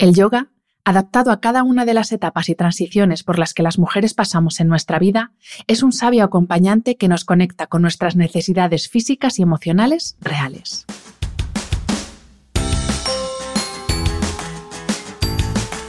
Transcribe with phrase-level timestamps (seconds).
[0.00, 0.46] El yoga,
[0.82, 4.58] adaptado a cada una de las etapas y transiciones por las que las mujeres pasamos
[4.58, 5.32] en nuestra vida,
[5.66, 10.86] es un sabio acompañante que nos conecta con nuestras necesidades físicas y emocionales reales.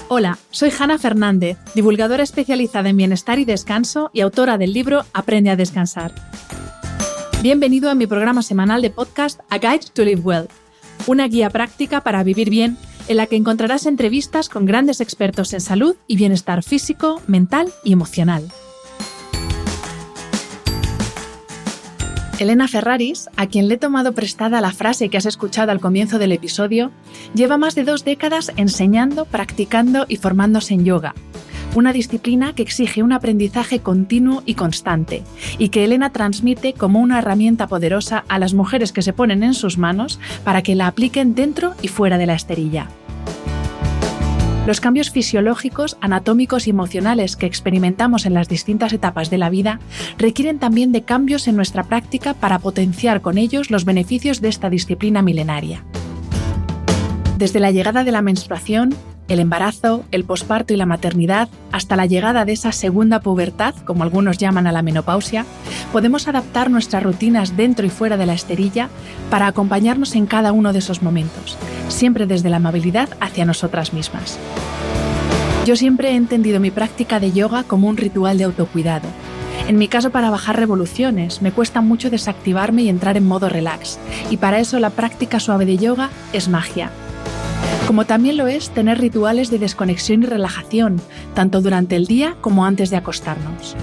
[0.09, 5.51] Hola, soy Hanna Fernández, divulgadora especializada en bienestar y descanso y autora del libro Aprende
[5.51, 6.13] a descansar.
[7.41, 10.49] Bienvenido a mi programa semanal de podcast A Guide to Live Well,
[11.07, 12.77] una guía práctica para vivir bien
[13.11, 17.91] en la que encontrarás entrevistas con grandes expertos en salud y bienestar físico, mental y
[17.91, 18.47] emocional.
[22.39, 26.19] Elena Ferraris, a quien le he tomado prestada la frase que has escuchado al comienzo
[26.19, 26.91] del episodio,
[27.35, 31.13] lleva más de dos décadas enseñando, practicando y formándose en yoga,
[31.75, 35.23] una disciplina que exige un aprendizaje continuo y constante,
[35.57, 39.53] y que Elena transmite como una herramienta poderosa a las mujeres que se ponen en
[39.53, 42.87] sus manos para que la apliquen dentro y fuera de la esterilla.
[44.67, 49.79] Los cambios fisiológicos, anatómicos y emocionales que experimentamos en las distintas etapas de la vida
[50.19, 54.69] requieren también de cambios en nuestra práctica para potenciar con ellos los beneficios de esta
[54.69, 55.83] disciplina milenaria.
[57.39, 58.93] Desde la llegada de la menstruación,
[59.31, 64.03] el embarazo, el posparto y la maternidad, hasta la llegada de esa segunda pubertad, como
[64.03, 65.45] algunos llaman a la menopausia,
[65.93, 68.89] podemos adaptar nuestras rutinas dentro y fuera de la esterilla
[69.29, 74.37] para acompañarnos en cada uno de esos momentos, siempre desde la amabilidad hacia nosotras mismas.
[75.65, 79.07] Yo siempre he entendido mi práctica de yoga como un ritual de autocuidado.
[79.67, 83.99] En mi caso, para bajar revoluciones, me cuesta mucho desactivarme y entrar en modo relax,
[84.29, 86.89] y para eso la práctica suave de yoga es magia,
[87.87, 91.01] como también lo es tener rituales de desconexión y relajación,
[91.33, 93.75] tanto durante el día como antes de acostarnos.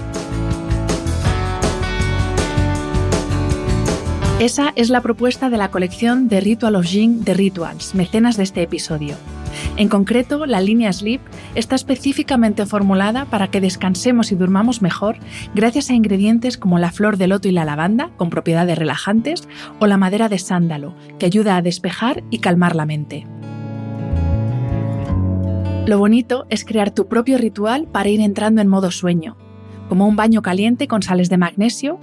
[4.39, 8.43] Esa es la propuesta de la colección de Ritual of Jing de Rituals, mecenas de
[8.43, 9.17] este episodio.
[9.75, 11.19] En concreto, la línea Sleep
[11.55, 15.17] está específicamente formulada para que descansemos y durmamos mejor
[15.53, 19.47] gracias a ingredientes como la flor de loto y la lavanda, con propiedades relajantes,
[19.79, 23.27] o la madera de sándalo, que ayuda a despejar y calmar la mente.
[25.89, 29.35] Lo bonito es crear tu propio ritual para ir entrando en modo sueño,
[29.87, 31.99] como un baño caliente con sales de magnesio,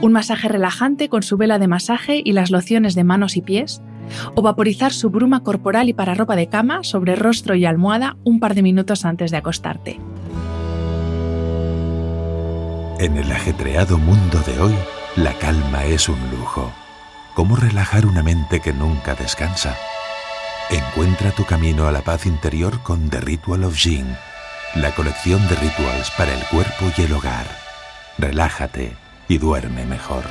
[0.00, 3.80] un masaje relajante con su vela de masaje y las lociones de manos y pies,
[4.34, 8.40] o vaporizar su bruma corporal y para ropa de cama sobre rostro y almohada un
[8.40, 10.00] par de minutos antes de acostarte.
[12.98, 14.74] En el ajetreado mundo de hoy,
[15.14, 16.72] la calma es un lujo.
[17.36, 19.76] ¿Cómo relajar una mente que nunca descansa?
[20.70, 24.06] Encuentra tu camino a la paz interior con The Ritual of Jing,
[24.76, 27.46] la colección de rituals para el cuerpo y el hogar.
[28.18, 28.96] Relájate
[29.28, 30.24] y duerme mejor.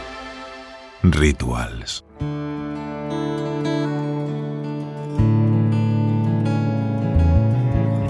[1.03, 2.03] Rituals.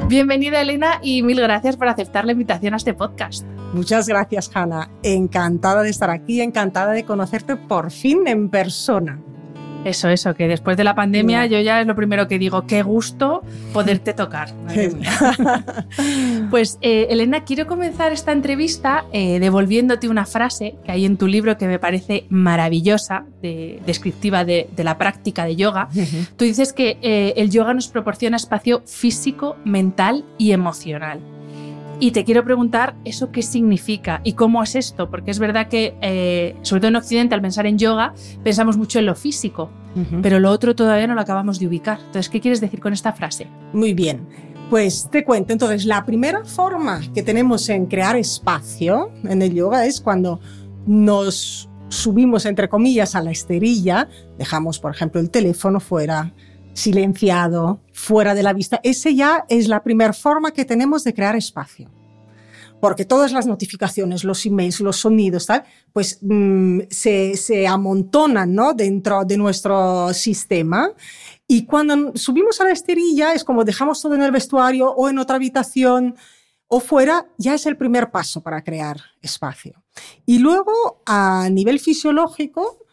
[0.07, 3.45] Bienvenida Elena y mil gracias por aceptar la invitación a este podcast.
[3.73, 4.89] Muchas gracias, Hanna.
[5.03, 9.21] Encantada de estar aquí, encantada de conocerte por fin en persona.
[9.83, 12.83] Eso, eso, que después de la pandemia yo ya es lo primero que digo, qué
[12.83, 13.43] gusto
[13.73, 14.53] poderte tocar.
[16.51, 21.27] pues eh, Elena, quiero comenzar esta entrevista eh, devolviéndote una frase que hay en tu
[21.27, 25.89] libro que me parece maravillosa, de, descriptiva de, de, la práctica de yoga.
[26.37, 31.19] Tú dices que eh, el yoga nos proporciona espacio físico, mental y emocional.
[32.01, 35.95] Y te quiero preguntar eso qué significa y cómo es esto, porque es verdad que,
[36.01, 39.99] eh, sobre todo en Occidente, al pensar en yoga, pensamos mucho en lo físico, uh
[39.99, 40.21] -huh.
[40.23, 41.99] pero lo otro todavía no lo acabamos de ubicar.
[41.99, 43.45] Entonces, ¿qué quieres decir con esta frase?
[43.71, 44.27] Muy bien.
[44.71, 49.85] Pues te cuento, entonces, la primera forma que tenemos en crear espacio en el yoga
[49.85, 50.39] es cuando
[50.87, 54.09] nos subimos, entre comillas, a la esterilla,
[54.39, 56.33] dejamos, por ejemplo, el teléfono fuera,
[56.73, 58.79] silenciado, fuera de la vista.
[58.83, 61.89] Ese ya es la primera forma que tenemos de crear espacio.
[62.79, 65.63] Porque todas las notificaciones, los emails, los sonidos, tal,
[65.93, 68.73] pues mmm, se, se, amontonan ¿no?
[68.73, 70.91] dentro de nuestro sistema.
[71.47, 75.19] Y cuando subimos a la esterilla es como dejamos todo en el vestuario o en
[75.19, 76.15] otra habitación
[76.73, 79.83] o fuera, ya es el primer paso para crear espacio.
[80.25, 82.85] Y luego, a nivel fisiológico,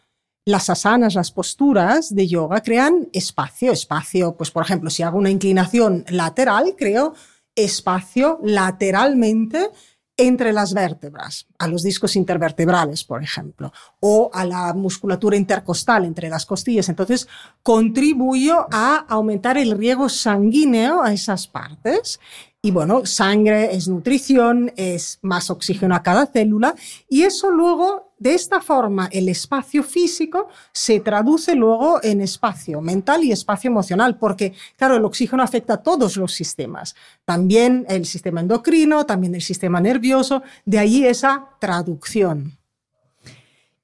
[0.49, 5.29] las asanas, las posturas de yoga crean espacio, espacio, pues por ejemplo, si hago una
[5.29, 7.13] inclinación lateral, creo
[7.55, 9.69] espacio lateralmente
[10.17, 16.31] entre las vértebras, a los discos intervertebrales, por ejemplo, o a la musculatura intercostal entre
[16.31, 16.89] las costillas.
[16.89, 17.29] Entonces,
[17.63, 22.21] contribuyo a aumentar el riego sanguíneo a esas partes.
[22.63, 26.75] Y bueno, sangre es nutrición, es más oxígeno a cada célula,
[27.07, 33.23] y eso luego de esta forma, el espacio físico se traduce luego en espacio mental
[33.23, 38.41] y espacio emocional, porque, claro, el oxígeno afecta a todos los sistemas, también el sistema
[38.41, 42.59] endocrino, también el sistema nervioso, de ahí esa traducción.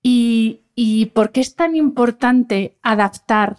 [0.02, 3.56] ¿Y, por qué es tan importante adaptar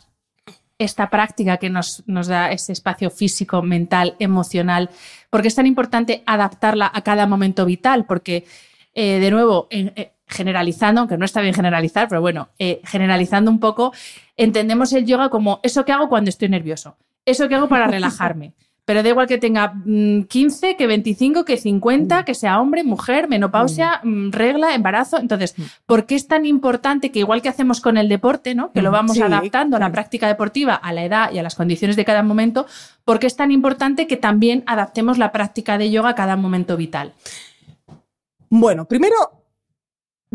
[0.77, 4.89] esta práctica que nos, da ese espacio físico, mental, emocional?
[5.29, 8.05] ¿Por qué es tan importante adaptarla a cada momento vital?
[8.05, 8.45] Porque,
[8.93, 13.51] eh, de nuevo, en, eh, generalizando, aunque no está bien generalizar, pero bueno, eh, generalizando
[13.51, 13.93] un poco,
[14.37, 18.53] entendemos el yoga como eso que hago cuando estoy nervioso, eso que hago para relajarme.
[18.85, 23.27] Pero da igual que tenga 15, mm, que 25, que 50, que sea hombre, mujer,
[23.27, 25.17] menopausia, mm, regla, embarazo.
[25.17, 25.55] Entonces,
[25.87, 28.71] ¿por qué es tan importante que igual que hacemos con el deporte, ¿no?
[28.71, 31.95] que lo vamos adaptando a la práctica deportiva, a la edad y a las condiciones
[31.95, 32.67] de cada momento,
[33.03, 36.77] ¿por qué es tan importante que también adaptemos la práctica de yoga a cada momento
[36.77, 37.13] vital?
[38.49, 39.15] Bueno, primero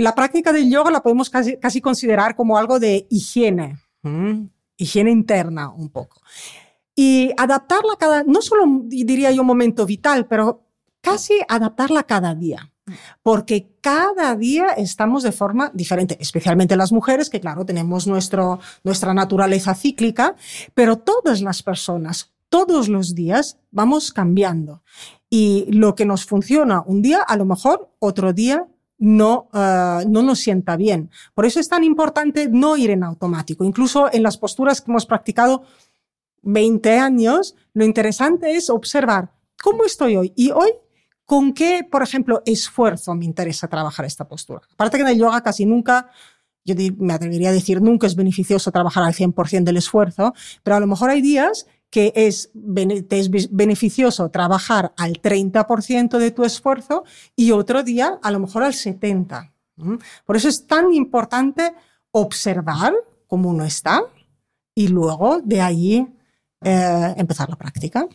[0.00, 3.79] la práctica del yoga la podemos casi, considerar como algo de higiene,
[4.76, 6.20] higiene interna un poco.
[6.94, 10.67] Y adaptarla cada, no solo diría yo un momento vital, pero
[11.00, 12.73] casi adaptarla cada día.
[13.23, 19.14] Porque cada día estamos de forma diferente, especialmente las mujeres, que claro, tenemos nuestro, nuestra
[19.14, 20.35] naturaleza cíclica,
[20.75, 24.82] pero todas las personas, todos los días, vamos cambiando.
[25.29, 28.67] Y lo que nos funciona un día, a lo mejor otro día
[29.00, 31.11] no, eh, no nos sienta bien.
[31.35, 33.64] Por eso es tan importante no ir en automático.
[33.64, 35.64] Incluso en las posturas que hemos practicado
[36.43, 40.70] 20 años, lo interesante es observar cómo estoy hoy y hoy
[41.25, 44.62] con qué, por ejemplo, esfuerzo me interesa trabajar esta postura.
[44.75, 46.11] Aparte que en el yoga casi nunca,
[46.64, 50.81] yo me atrevería a decir, nunca es beneficioso trabajar al 100% del esfuerzo, pero a
[50.81, 52.51] lo mejor hay días que es,
[53.11, 57.05] es beneficioso trabajar al 30% de tu esfuerzo
[57.37, 59.51] y otro día a lo mejor al 70%.
[60.25, 61.73] Por eso es tan importante
[62.13, 62.93] observar
[63.27, 64.03] cómo uno está
[64.75, 66.07] y luego de ahí
[66.63, 68.07] eh, empezar la práctica.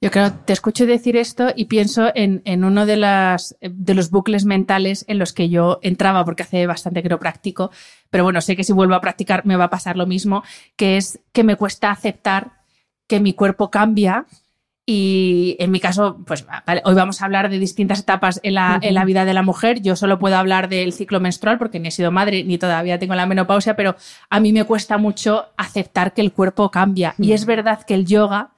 [0.00, 4.44] Yo creo, te escucho decir esto y pienso en, uno de, las, de los bucles
[4.44, 7.70] mentales en los que yo entraba, porque hace bastante que no practico,
[8.10, 10.42] pero bueno, sé que si vuelvo a practicar me va a pasar lo mismo,
[10.76, 12.63] que es que me cuesta aceptar
[13.06, 14.26] que mi cuerpo cambia
[14.86, 16.46] y en mi caso, pues
[16.84, 19.80] hoy vamos a hablar de distintas etapas en la, en la, vida de la mujer.
[19.80, 23.14] Yo solo puedo hablar del ciclo menstrual porque ni he sido madre ni todavía tengo
[23.14, 23.96] la menopausia, pero
[24.28, 27.14] a mí me cuesta mucho aceptar que el cuerpo cambia.
[27.18, 28.50] Y es verdad que el yoga,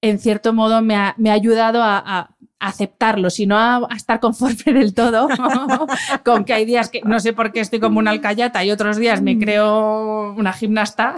[0.00, 4.94] en cierto modo, me ha, me ha ayudado a, aceptarlo, sino a, estar conforme del
[4.94, 5.28] todo,
[6.24, 8.96] con que hay días que no sé por qué estoy como una alcayata y otros
[8.96, 11.16] días me creo una gimnasta,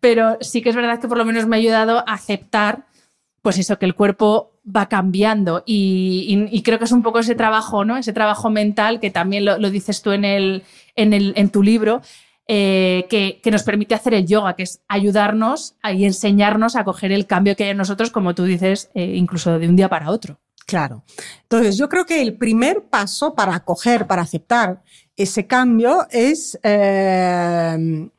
[0.00, 2.86] pero sí que es verdad que por lo menos me ha ayudado a aceptar,
[3.42, 7.84] pues eso, que el cuerpo va cambiando y, creo que es un poco ese trabajo,
[7.84, 7.96] ¿no?
[7.96, 10.64] Ese trabajo mental que también lo, dices tú en, el,
[10.96, 12.02] en, el, en tu libro,
[12.46, 17.26] eh, que, nos permite hacer el yoga, que es ayudarnos y enseñarnos a coger el
[17.26, 20.38] cambio que hay en nosotros, como tú dices, eh, incluso de un día para otro.
[20.68, 21.02] Claro.
[21.44, 24.82] Entonces, yo creo que el primer paso para acoger, para aceptar
[25.16, 28.10] ese cambio es eh,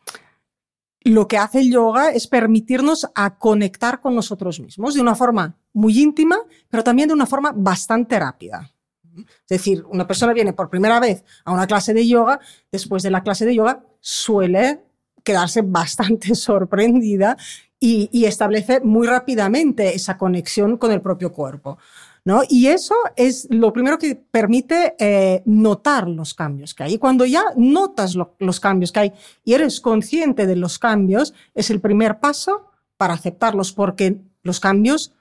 [1.02, 5.60] lo que hace el yoga es permitirnos a conectar con nosotros mismos de una forma
[5.74, 6.40] muy íntima,
[6.72, 8.74] pero también de una forma bastante rápida.
[9.16, 12.40] Es decir, una persona viene por primera vez a una clase de yoga,
[12.72, 14.82] después de la clase de yoga suele
[15.24, 17.38] quedarse bastante sorprendida
[17.80, 21.78] y, y establece muy rápidamente esa conexión con el propio cuerpo.
[22.26, 22.42] ¿No?
[22.50, 26.94] Y eso es lo primero que permite eh, notar los cambios que hay.
[26.94, 31.70] Y cuando ya notas los cambios que hay y eres consciente de los cambios, es
[31.70, 32.66] el primer paso
[32.98, 35.14] para aceptarlos, porque los cambios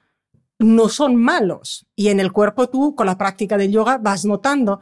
[0.59, 1.87] no son malos.
[1.95, 4.81] Y en el cuerpo tú, con la práctica del yoga, vas notando,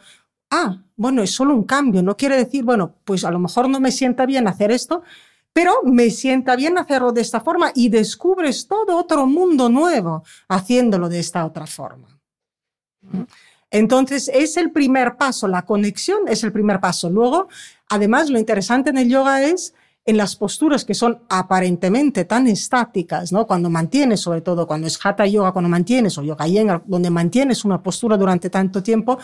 [0.51, 3.81] ah, bueno, es solo un cambio, no quiere decir, bueno, pues a lo mejor no
[3.81, 5.03] me sienta bien hacer esto,
[5.57, 11.09] pero me sienta bien hacerlo de esta forma y descubres todo otro mundo nuevo haciéndolo
[11.09, 12.21] de esta otra forma.
[13.71, 17.09] Entonces, es el primer paso, la conexión es el primer paso.
[17.09, 17.49] Luego,
[17.89, 19.73] además, lo interesante en el yoga es
[20.05, 23.47] en las posturas que son aparentemente tan estáticas, ¿no?
[23.47, 27.65] Cuando mantienes, sobre todo cuando es hatha yoga, cuando mantienes, o yoga yenga, donde mantienes
[27.65, 29.19] una postura durante tanto tiempo,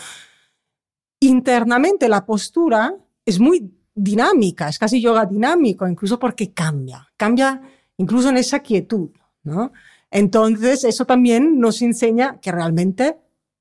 [1.20, 2.96] internamente la postura
[3.26, 7.61] es muy dinámica, es casi yoga dinámico, incluso porque cambia, cambia
[7.96, 9.11] incluso en esa quietud,
[9.44, 9.72] ¿no?
[10.11, 13.16] Entonces, eso también nos enseña que realmente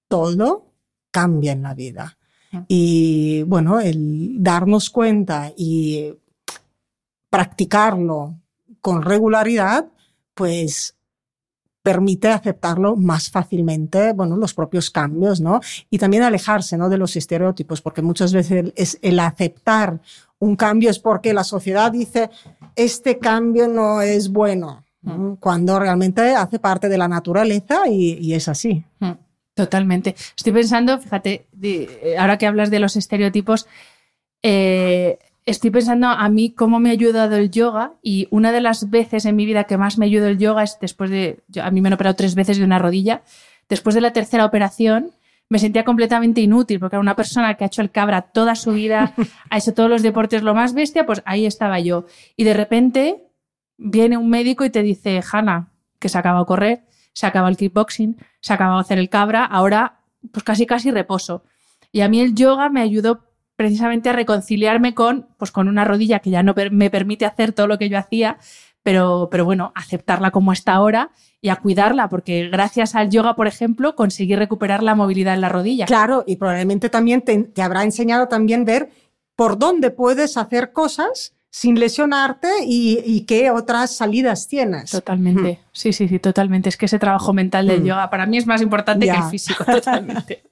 [0.08, 0.68] todo
[1.12, 2.18] cambia en la vida.
[2.68, 6.14] Y bueno, el darnos cuenta y
[7.30, 8.36] practicarlo
[8.82, 9.90] con regularidad,
[10.34, 10.98] pues
[11.82, 15.60] permite aceptarlo más fácilmente, bueno, los propios cambios, ¿no?
[15.90, 16.90] Y también alejarse, ¿no?
[16.90, 20.00] De los estereotipos, porque muchas veces es el aceptar
[20.42, 22.30] un cambio es porque la sociedad dice,
[22.76, 25.34] este cambio no es bueno, mm.
[25.34, 28.84] cuando realmente hace parte de la naturaleza y, es así.
[29.00, 29.12] Mm.
[29.54, 30.16] Totalmente.
[30.36, 31.46] Estoy pensando, fíjate,
[32.18, 33.68] ahora que hablas de los estereotipos,
[34.42, 38.90] eh, estoy pensando a mí cómo me ha ayudado el yoga y una de las
[38.90, 41.82] veces en mi vida que más me ayudó el yoga es después de, a mí
[41.82, 43.24] me han operado tres veces de una rodilla,
[43.68, 45.12] después de la tercera operación
[45.50, 48.72] me sentía completamente inútil porque era una persona que ha hecho el cabra toda su
[48.72, 49.14] vida,
[49.50, 52.06] ha hecho todos los deportes lo más bestia, pues ahí estaba yo.
[52.38, 53.28] Y de repente
[53.78, 56.84] viene un médico y te dice, Hanna, que se acaba de correr,
[57.14, 60.00] se acaba el kickboxing, se acaba de hacer el cabra, ahora
[60.32, 61.44] pues casi casi reposo.
[61.92, 63.26] Y a mí el yoga me ayudó
[63.62, 67.68] precisamente a reconciliarme con, pues, con una rodilla que ya no me permite hacer todo
[67.68, 68.40] lo que yo hacía,
[68.82, 73.46] pero, pero bueno, aceptarla como está ahora y a cuidarla, porque gracias al yoga, por
[73.46, 75.86] ejemplo, conseguí recuperar la movilidad en la rodilla.
[75.86, 78.90] Claro, y probablemente también te, te habrá enseñado también ver
[79.36, 84.90] por dónde puedes hacer cosas sin lesionarte y, qué otras salidas tienes.
[84.90, 85.60] Totalmente.
[85.72, 86.70] Sí, sí, sí, totalmente.
[86.70, 89.64] Es que ese trabajo mental del yoga para mí es más importante que el físico,
[89.66, 90.44] totalmente.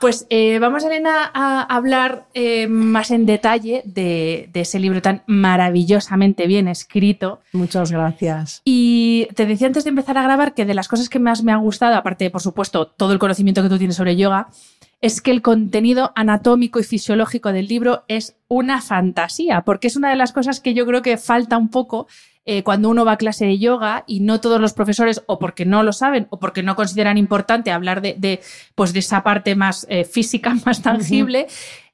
[0.00, 6.46] Pues eh, vamos, Elena, a hablar eh, más en detalle de, ese libro tan maravillosamente
[6.46, 7.40] bien escrito.
[7.52, 8.62] Muchas gracias.
[8.64, 11.50] Y te decía antes de empezar a grabar que de las cosas que más me
[11.50, 14.48] han gustado, aparte, por supuesto, todo el conocimiento que tú tienes sobre yoga,
[15.00, 20.10] es que el contenido anatómico y fisiológico del libro es una fantasía, porque es una
[20.10, 22.08] de las cosas que yo creo que falta un poco
[22.50, 25.66] eh, cuando uno va a clase de yoga y no todos los profesores, o porque
[25.66, 28.40] no lo saben, o porque no consideran importante hablar de,
[28.74, 31.46] pues de esa parte más eh, física, más tangible.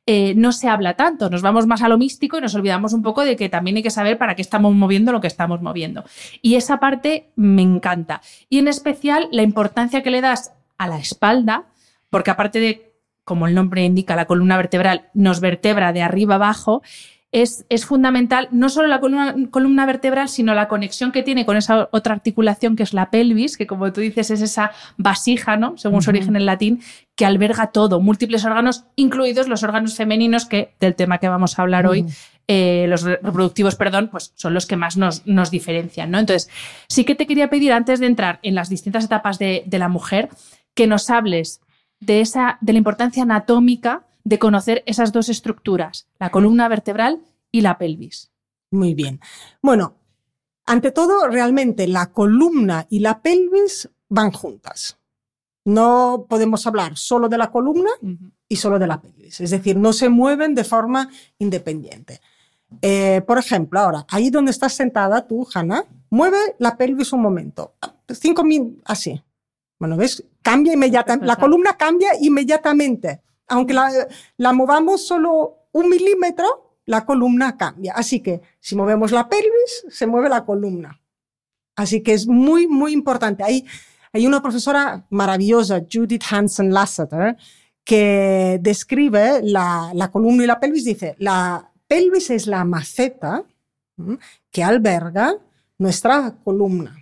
[0.07, 3.03] Eh, no se habla tanto, nos vamos más a lo místico y nos olvidamos un
[3.03, 6.05] poco de que también hay que saber para qué estamos moviendo lo que estamos moviendo.
[6.41, 8.21] Y esa parte me encanta.
[8.49, 11.65] Y en especial la importancia que le das a la espalda,
[12.11, 12.95] porque aparte de
[13.25, 16.83] como el nombre indica, la columna vertebral nos vertebra de arriba abajo,
[17.35, 21.57] es, es fundamental no solo la columna, columna, vertebral, sino la conexión que tiene con
[21.57, 25.77] esa otra articulación que es la pelvis, que como tú dices es esa vasija, ¿no?
[25.77, 26.81] según su origen en latín,
[27.17, 31.63] que alberga todo, múltiples órganos, incluidos los órganos femeninos, que del tema que vamos a
[31.63, 32.07] hablar hoy,
[32.47, 36.13] eh, los reproductivos, perdón, pues son los que más nos, nos, diferencian.
[36.13, 36.21] ¿no?
[36.21, 36.49] Entonces,
[36.87, 39.89] sí que te quería pedir, antes de entrar en las distintas etapas de, de la
[39.89, 40.29] mujer,
[40.75, 41.61] que nos hables
[41.99, 47.61] de, esa, de la importancia anatómica de conocer esas dos estructuras, la columna vertebral y
[47.61, 48.33] la pelvis.
[48.71, 49.21] Muy bien.
[49.63, 49.95] Bueno,
[50.67, 54.99] ante todo, realmente la columna y la pelvis van juntas.
[55.67, 57.91] No podemos hablar solo de la columna
[58.49, 59.41] y solo de la pelvis.
[59.41, 62.21] Es decir, no se mueven de forma independiente.
[62.83, 67.75] Eh, por ejemplo, ahora, ahí donde estás sentada tú, Hanna, mueve la pelvis un momento.
[68.09, 69.23] Cinco minutos, así.
[69.79, 70.25] Bueno, ¿ves?
[70.43, 71.27] Cambia inmediatamente.
[71.27, 73.23] La columna cambia inmediatamente.
[73.49, 77.93] Aunque la, movamos solo un milímetro, la columna cambia.
[77.95, 81.01] Así que si movemos la pelvis, se mueve la columna.
[81.77, 83.43] Así que es muy, muy importante.
[83.43, 83.67] Hay,
[84.13, 87.37] hay una profesora maravillosa, Judith Hansen Lasseter,
[87.85, 90.85] que describe la, la columna y la pelvis.
[90.85, 93.45] Dice, la pelvis es la maceta
[94.51, 95.37] que alberga
[95.79, 96.97] nuestra columna.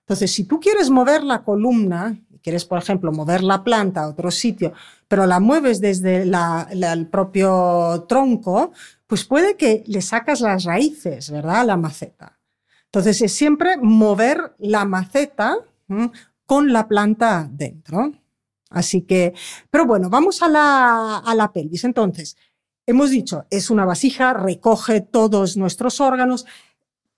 [0.00, 4.30] Entonces, si tú quieres mover la columna, quieres, por ejemplo, mover la planta a otro
[4.30, 4.74] sitio,
[5.08, 8.72] pero la mueves desde el propio tronco,
[9.06, 11.62] pues puede que le sacas las raíces, ¿verdad?
[11.62, 12.38] A la maceta.
[12.84, 15.56] Entonces, es siempre mover la maceta
[16.44, 18.12] con la planta dentro.
[18.68, 19.32] Así que,
[19.70, 21.84] pero bueno, vamos a la, a la pelvis.
[21.84, 22.36] Entonces,
[22.86, 26.44] hemos dicho, es una vasija, recoge todos nuestros órganos,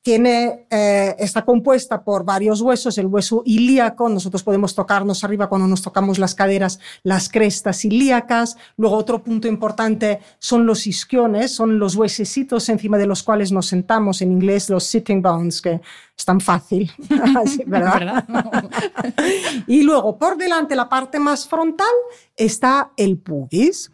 [0.07, 5.67] tiene, eh, está compuesta por varios huesos, el hueso ilíaco, nosotros podemos tocarnos arriba cuando
[5.67, 11.81] nos tocamos las caderas, las crestas ilíacas, luego otro punto importante son los isquiones, son
[11.81, 15.81] los huesecitos encima de los cuales nos sentamos, en inglés los sitting bones, que
[16.17, 16.89] es tan fácil,
[17.67, 18.25] ¿verdad?
[19.67, 21.97] y luego por delante, la parte más frontal,
[22.37, 23.91] está el pubis.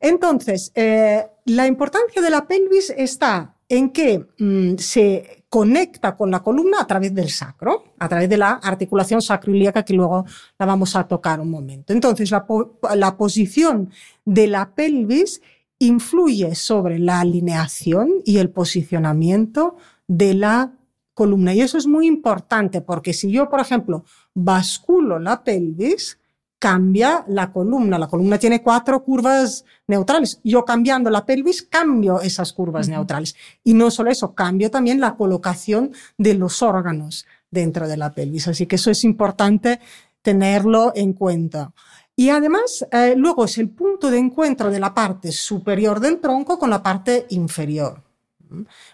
[0.00, 6.42] Entonces, eh, la importancia de la pelvis está en que mm, se conecta con la
[6.42, 10.24] columna a través del sacro, a través de la articulación sacroiliaca que luego
[10.58, 11.92] la vamos a tocar un momento.
[11.92, 13.88] Entonces, la, posición
[14.24, 15.40] de la pelvis
[15.78, 19.76] influye sobre la alineación y el posicionamiento
[20.08, 20.72] de la
[21.14, 21.54] columna.
[21.54, 26.18] Y eso es muy importante porque si yo, por ejemplo, basculo la pelvis,
[26.64, 27.98] cambia la columna.
[27.98, 30.40] La columna tiene cuatro curvas neutrales.
[30.42, 33.36] Yo cambiando la pelvis, cambio esas curvas neutrales.
[33.62, 38.48] Y no solo eso, cambio también la colocación de los órganos dentro de la pelvis.
[38.48, 39.78] Así que eso es importante
[40.22, 41.74] tenerlo en cuenta.
[42.16, 46.58] Y además, eh, luego es el punto de encuentro de la parte superior del tronco
[46.58, 48.02] con la parte inferior.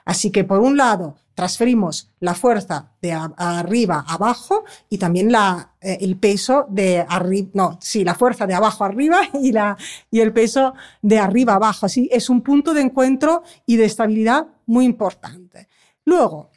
[0.04, 5.72] Así que, por un lado, transferimos la fuerza de arriba a abajo y también la,
[5.80, 9.74] eh, el peso de arriba, no, sí, la fuerza de abajo arriba y, la,
[10.10, 11.86] y el peso de arriba abajo.
[11.86, 15.66] Así es un punto de encuentro y de estabilidad muy importante.
[16.04, 16.50] Luego,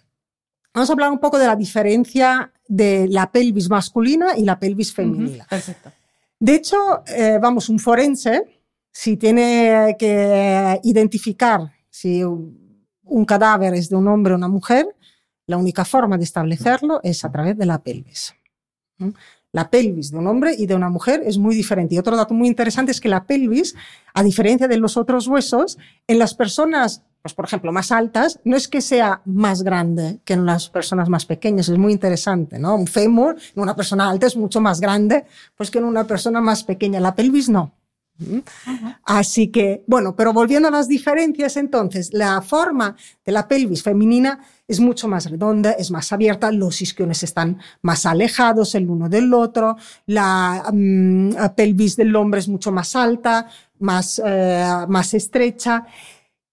[0.74, 4.94] vamos a hablar un poco de la diferencia de la pelvis masculina y la pelvis
[4.94, 5.46] femenina.
[5.50, 5.94] perfecto.
[6.38, 6.76] De hecho,
[7.08, 8.60] eh, vamos, un forense,
[8.92, 12.22] si tiene que identificar si
[13.14, 14.88] un cadáver es de un hombre o una mujer,
[15.46, 18.34] la única forma de establecerlo es a través de la pelvis.
[19.52, 21.94] La pelvis de un hombre y de una mujer es muy diferente.
[21.94, 23.76] Y otro dato muy interesante es que la pelvis,
[24.16, 25.78] a diferencia de los otros huesos,
[26.08, 30.34] en las personas, pues por ejemplo, más altas, no es que sea más grande que
[30.34, 31.70] en las personas más pequeñas.
[31.70, 32.76] Es muy interesante, ¿no?
[32.76, 36.42] Un fémur en una persona alta es mucho más grande pues que en una persona
[36.42, 37.00] más pequeña.
[37.00, 37.74] La pelvis no.
[39.04, 44.40] Así que, bueno, pero volviendo a las diferencias, entonces, la forma de la pelvis femenina
[44.68, 49.34] es mucho más redonda, es más abierta, los isquiones están más alejados el uno del
[49.34, 53.48] otro, la mm, pelvis del hombre es mucho más alta,
[53.80, 55.86] más, eh, más estrecha.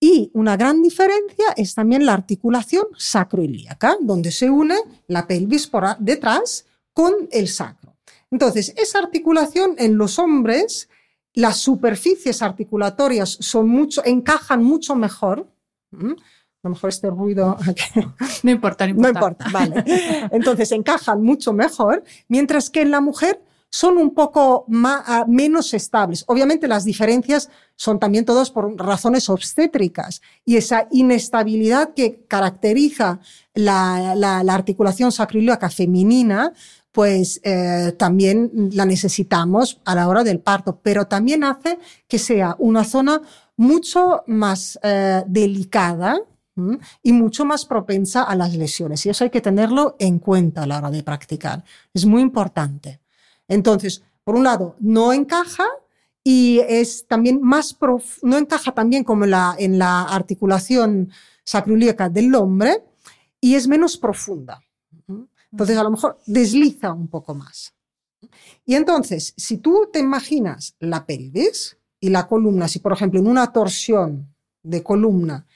[0.02, 4.76] Y una gran diferencia es también la articulación sacroilíaca, donde se une
[5.08, 6.64] la pelvis por detrás
[6.94, 7.96] con el sacro.
[8.30, 10.88] Entonces, esa articulación en los hombres
[11.34, 15.46] las superficies articulatorias son mucho, encajan mucho mejor.
[15.92, 17.56] A lo mejor este ruido.
[18.42, 19.46] No importa, no importa.
[19.52, 19.84] vale.
[20.32, 26.24] Entonces encajan mucho mejor, mientras que en la mujer son un poco más, menos estables.
[26.26, 33.20] Obviamente las diferencias son también todas por razones obstétricas y esa inestabilidad que caracteriza
[33.54, 36.52] la, la, la articulación sacroiliaca femenina
[36.92, 42.56] pues eh, también la necesitamos a la hora del parto, pero también hace que sea
[42.58, 43.22] una zona
[43.56, 46.20] mucho más eh, delicada
[47.02, 49.06] y mucho más propensa a las lesiones.
[49.06, 51.64] Y eso hay que tenerlo en cuenta a la hora de practicar.
[51.94, 53.00] Es muy importante.
[53.48, 55.64] Entonces, por un lado, no encaja
[56.22, 57.76] y es también más
[58.22, 61.10] no encaja también como en la articulación
[61.44, 62.84] sacroiliaca del hombre
[63.40, 64.60] y es menos profunda.
[65.52, 67.74] Entonces, a lo mejor desliza un poco más.
[68.64, 73.26] Y entonces, si tú te imaginas la pelvis y la columna, si por ejemplo en
[73.26, 75.46] una torsión de columna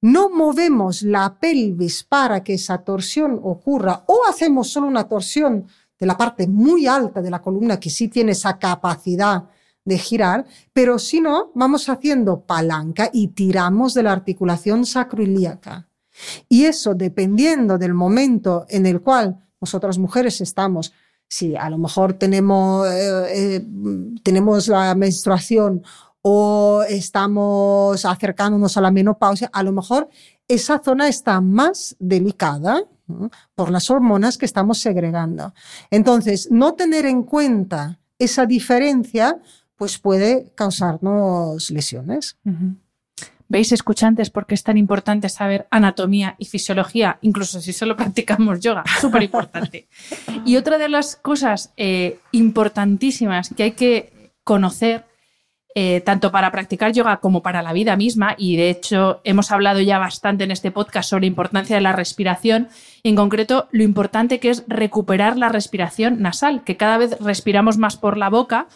[0.00, 5.66] no movemos la pelvis para que esa torsión ocurra o hacemos solo una torsión
[5.98, 9.48] de la parte muy alta de la columna que sí tiene esa capacidad
[9.84, 15.88] de girar, pero si no, vamos haciendo palanca y tiramos de la articulación sacroiliaca.
[16.48, 20.92] Y eso, dependiendo del momento en el cual nosotras mujeres estamos,
[21.28, 23.66] si a lo mejor tenemos, eh, eh,
[24.22, 25.82] tenemos la menstruación
[26.22, 30.08] o estamos acercándonos a la menopausia, a lo mejor
[30.48, 32.82] esa zona está más delicada
[33.54, 35.54] por las hormonas que estamos segregando.
[35.90, 39.40] Entonces, no tener en cuenta esa diferencia,
[39.76, 42.36] pues puede causarnos lesiones.
[43.48, 48.60] ¿Veis, escuchantes, por qué es tan importante saber anatomía y fisiología, incluso si solo practicamos
[48.60, 48.84] yoga?
[49.00, 49.88] Súper importante.
[50.44, 55.04] y otra de las cosas eh, importantísimas que hay que conocer,
[55.74, 59.80] eh, tanto para practicar yoga como para la vida misma, y de hecho hemos hablado
[59.80, 62.68] ya bastante en este podcast sobre la importancia de la respiración,
[63.02, 67.76] y en concreto lo importante que es recuperar la respiración nasal, que cada vez respiramos
[67.76, 68.66] más por la boca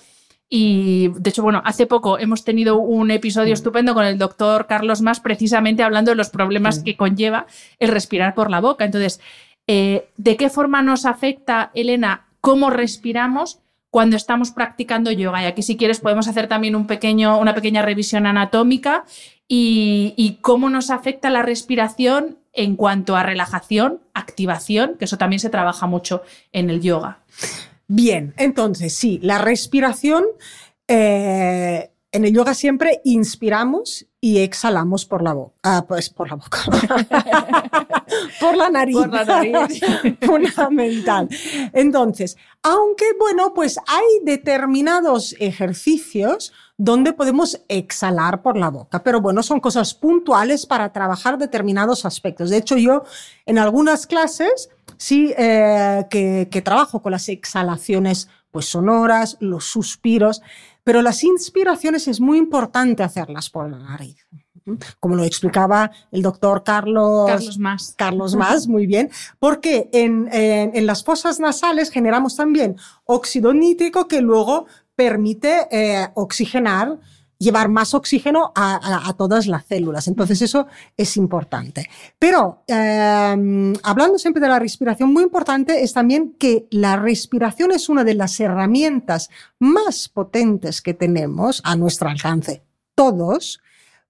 [0.53, 5.01] y de hecho, bueno, hace poco hemos tenido un episodio estupendo con el doctor Carlos
[5.01, 7.47] Más, precisamente hablando de los problemas que conlleva
[7.79, 8.85] el respirar por la boca.
[8.85, 9.21] Entonces,
[9.69, 13.61] eh, ¿de qué forma nos afecta, Elena, cómo respiramos
[13.91, 15.41] cuando estamos practicando yoga?
[15.41, 19.05] Y aquí, si quieres, podemos hacer también un pequeño, una pequeña revisión anatómica
[19.47, 25.39] y, y cómo nos afecta la respiración en cuanto a relajación, activación, que eso también
[25.39, 27.21] se trabaja mucho en el yoga.
[27.93, 30.25] Bien, entonces sí, la respiración
[30.87, 35.55] eh, en el yoga siempre inspiramos y exhalamos por la boca.
[35.63, 36.61] Ah, pues por la boca.
[38.41, 38.97] por la nariz.
[38.97, 39.81] Por la nariz.
[40.21, 41.29] Fundamental.
[41.73, 49.43] Entonces, aunque, bueno, pues hay determinados ejercicios donde podemos exhalar por la boca, pero bueno,
[49.43, 52.51] son cosas puntuales para trabajar determinados aspectos.
[52.51, 53.05] De hecho, yo
[53.47, 60.43] en algunas clases sí eh, que, que trabajo con las exhalaciones pues sonoras, los suspiros,
[60.85, 64.27] pero las inspiraciones es muy importante hacerlas por la nariz.
[65.01, 67.95] Como lo explicaba el doctor Carlos, Carlos Más.
[67.97, 74.07] Carlos Más, muy bien, porque en, en, en las fosas nasales generamos también óxido nítrico
[74.07, 76.99] que luego permite eh, oxigenar
[77.41, 80.07] llevar más oxígeno a, todas las células.
[80.07, 81.89] Entonces eso es importante.
[82.19, 87.89] Pero eh, hablando siempre de la respiración, muy importante es también que la respiración es
[87.89, 92.63] una de las herramientas más potentes que tenemos a nuestro alcance,
[92.95, 93.61] todos,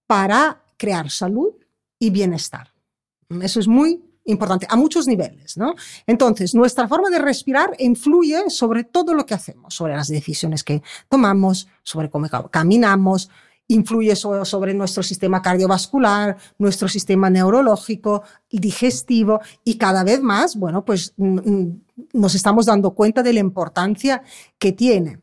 [0.06, 1.54] para crear salud
[2.00, 2.72] y bienestar.
[3.40, 5.74] Eso es muy importante a muchos niveles, ¿no?
[6.06, 10.83] Entonces, nuestra forma de respirar influye sobre todo lo que hacemos, sobre las decisiones que
[11.09, 13.30] tomamos, sobre cómo caminamos,
[13.70, 21.14] influye sobre nuestro sistema cardiovascular, nuestro sistema neurológico, digestivo y cada vez más, bueno, pues
[21.16, 24.22] nos estamos dando cuenta de la importancia
[24.59, 25.20] que tiene.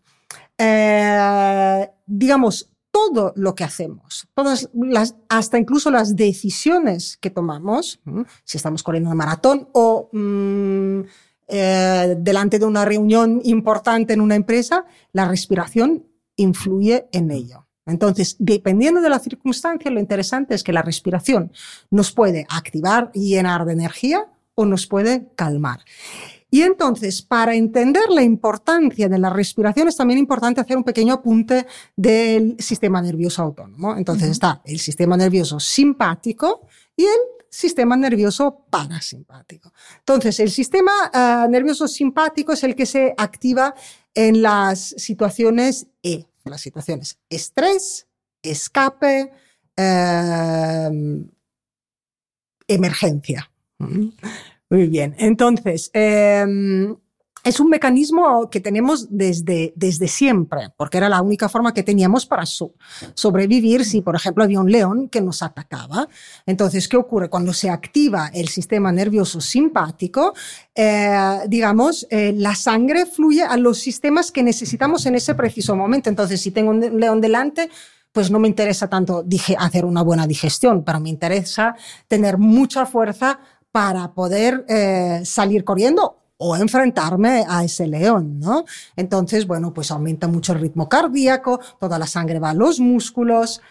[0.58, 8.00] Eh, digamos, todo lo que hacemos, todas las, hasta incluso las decisiones que tomamos,
[8.44, 11.02] si estamos corriendo una maratón o mmm,
[11.48, 17.68] eh, delante de una reunión importante en una empresa, la respiración influye en ello.
[17.86, 21.54] Entonces, dependiendo de la circunstancia, lo interesante es que la respiración
[21.90, 25.80] nos puede activar y llenar de energía o nos puede calmar.
[26.50, 31.16] Y entonces, para entender la importancia de la respiración, es también importante hacer un pequeño
[31.16, 33.96] apunte del sistema nervioso autónomo.
[33.98, 34.34] Entonces uh -huh.
[34.34, 39.72] está el sistema nervioso simpático y el sistema nervioso parasimpático.
[40.00, 43.74] Entonces, el sistema uh, nervioso simpático es el que se activa
[44.14, 48.08] en las situaciones E, las situaciones estrés,
[48.42, 49.32] escape,
[49.76, 50.90] eh,
[52.68, 53.52] emergencia.
[54.70, 55.16] Muy bien.
[55.18, 56.46] Entonces, eh,
[57.48, 62.26] es un mecanismo que tenemos desde, desde siempre, porque era la única forma que teníamos
[62.26, 62.74] para so
[63.14, 66.10] sobrevivir si, por ejemplo, había un león que nos atacaba.
[66.46, 67.30] Entonces, ¿qué ocurre?
[67.30, 70.34] Cuando se activa el sistema nervioso simpático,
[70.76, 76.10] eh, digamos, eh, la sangre fluye a los sistemas que necesitamos en ese preciso momento.
[76.10, 77.70] Entonces, si tengo un león delante,
[78.12, 79.24] pues no me interesa tanto
[79.60, 81.76] hacer una buena digestión, pero me interesa
[82.08, 83.40] tener mucha fuerza
[83.72, 88.66] para poder eh, salir corriendo o enfrentarme a ese león, ¿no?
[88.96, 93.62] Entonces, bueno, pues aumenta mucho el ritmo cardíaco, toda la sangre va a los músculos,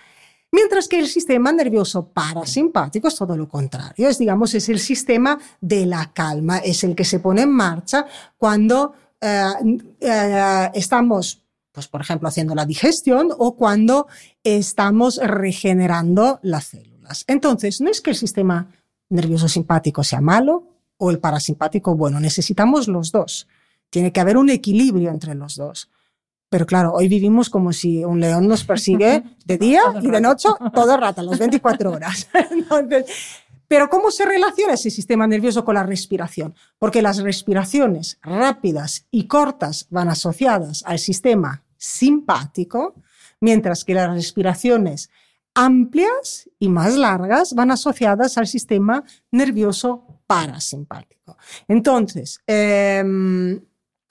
[0.50, 5.38] mientras que el sistema nervioso parasimpático es todo lo contrario, es, digamos, es el sistema
[5.60, 8.06] de la calma, es el que se pone en marcha
[8.36, 11.42] cuando eh, eh, estamos
[11.76, 14.06] pues por ejemplo, haciendo la digestión o cuando
[14.42, 17.24] estamos regenerando las células.
[17.26, 18.70] Entonces, no es que el sistema
[19.08, 20.64] nervioso simpático sea malo
[20.98, 23.46] o el parasimpático bueno, necesitamos los dos.
[23.90, 25.90] Tiene que haber un equilibrio entre los dos.
[26.48, 30.48] Pero claro, hoy vivimos como si un león nos persigue de día y de noche
[30.74, 32.28] todo el rato, las 24 horas.
[32.50, 33.06] Entonces,
[33.68, 36.54] pero ¿cómo se relaciona ese sistema nervioso con la respiración?
[36.78, 42.94] Porque las respiraciones rápidas y cortas van asociadas al sistema simpático,
[43.40, 45.10] mientras que las respiraciones
[45.56, 51.38] amplias y más largas van asociadas al sistema nervioso parasimpático.
[51.66, 53.02] Entonces, eh,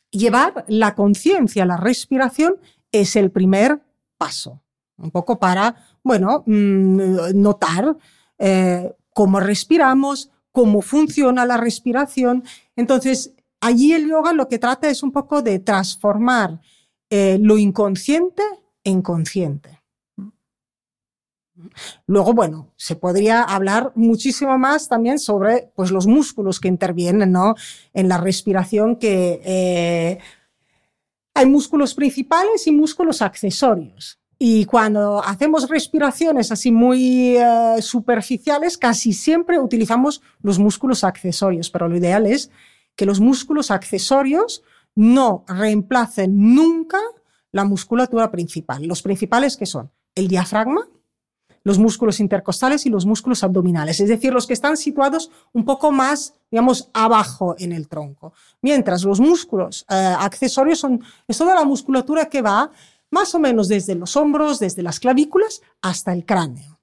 [0.09, 2.55] llevar la conciencia a la respiración
[2.91, 3.79] es el primer
[4.17, 4.61] paso,
[4.97, 7.95] un poco para, bueno, mmm, notar
[8.39, 12.43] eh, cómo respiramos, cómo funciona la respiración.
[12.75, 16.59] Entonces, allí el yoga lo que trata es un poco de transformar
[17.11, 18.41] eh, lo inconsciente
[18.83, 19.74] en consciente.
[22.07, 27.55] Luego, bueno, se podría hablar muchísimo más también sobre pues, los músculos que intervienen ¿no?
[27.93, 30.19] en la respiración, que eh,
[31.33, 34.19] hay músculos principales y músculos accesorios.
[34.37, 41.87] Y cuando hacemos respiraciones así muy eh, superficiales, casi siempre utilizamos los músculos accesorios, pero
[41.87, 42.51] lo ideal es
[42.95, 44.61] que los músculos accesorios
[44.93, 46.99] no reemplacen nunca
[47.51, 48.85] la musculatura principal.
[48.85, 50.87] Los principales que son el diafragma,
[51.65, 55.91] los músculos intercostales y los músculos abdominales, es decir, los que están situados un poco
[55.91, 58.33] más, digamos, abajo en el tronco.
[58.61, 62.71] Mientras los músculos eh, accesorios son, es toda la musculatura que va
[63.09, 66.75] más o menos desde los hombros, desde las clavículas hasta el cráneo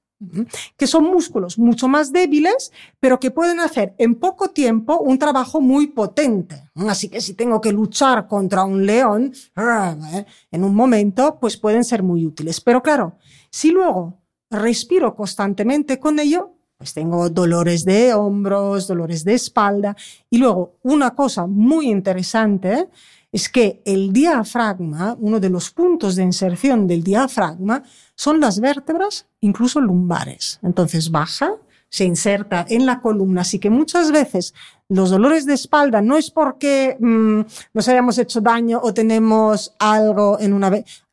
[0.77, 5.61] que son músculos mucho más débiles, pero que pueden hacer en poco tiempo un trabajo
[5.61, 6.71] muy potente.
[6.89, 10.25] Así que si tengo que luchar contra un león ¿eh?
[10.51, 12.61] en un momento, pues pueden ser muy útiles.
[12.61, 13.17] Pero claro,
[13.51, 14.22] si luego
[14.53, 19.97] respiro constantemente con ello, pues tengo dolores de hombros, dolores de espalda.
[20.31, 22.89] Y luego, una cosa muy interesante
[23.31, 27.83] es que el diafragma, uno de los puntos de inserción del diafragma,
[28.15, 30.61] son las vértebras, incluso lumbares.
[30.63, 31.53] Entonces baja,
[31.89, 34.55] se inserta en la columna, así que muchas veces
[34.89, 37.41] los dolores de espalda no es porque mm,
[37.75, 40.71] nos hayamos hecho daño o tenemos algo en una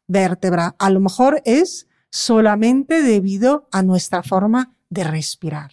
[0.08, 5.72] vértebra, a lo mejor es solamente debido a nuestra forma de respirar.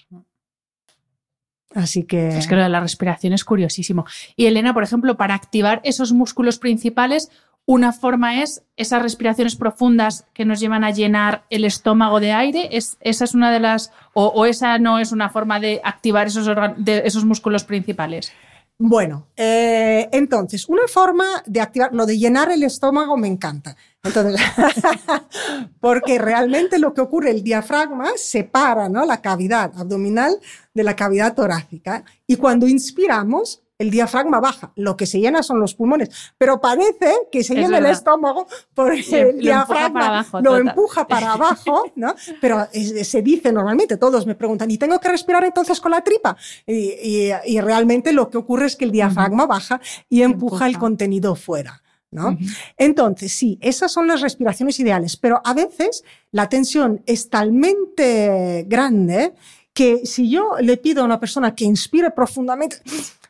[1.74, 2.28] Así que...
[2.28, 4.06] Es que lo de la respiración es curiosísimo.
[4.34, 7.30] Y Elena, por ejemplo, para activar esos músculos principales,
[7.66, 12.68] una forma es esas respiraciones profundas que nos llevan a llenar el estómago de aire.
[12.70, 13.92] Es, esa es una de las.
[14.14, 16.48] O, esa no es una forma de activar esos,
[16.86, 18.32] esos músculos principales.
[18.78, 23.74] Bueno, eh, entonces, una forma de activar, lo de llenar el estómago me encanta.
[24.02, 24.38] Entonces,
[25.80, 29.06] porque realmente lo que ocurre, el diafragma separa ¿no?
[29.06, 30.38] la cavidad abdominal
[30.74, 35.60] de la cavidad torácica y cuando inspiramos, el diafragma baja, lo que se llena son
[35.60, 41.32] los pulmones, pero parece que se llena el estómago porque el diafragma lo empuja para
[41.32, 42.14] abajo, ¿no?
[42.40, 46.36] Pero se dice normalmente, todos me preguntan, ¿y tengo que respirar entonces con la tripa?
[46.66, 51.82] Y, realmente lo que ocurre es que el diafragma baja y empuja, el contenido fuera.
[52.08, 52.38] ¿No?
[52.78, 59.34] Entonces, sí, esas son las respiraciones ideales, pero a veces la tensión es talmente grande
[59.76, 62.78] que si yo le pido a una persona que inspire profundamente,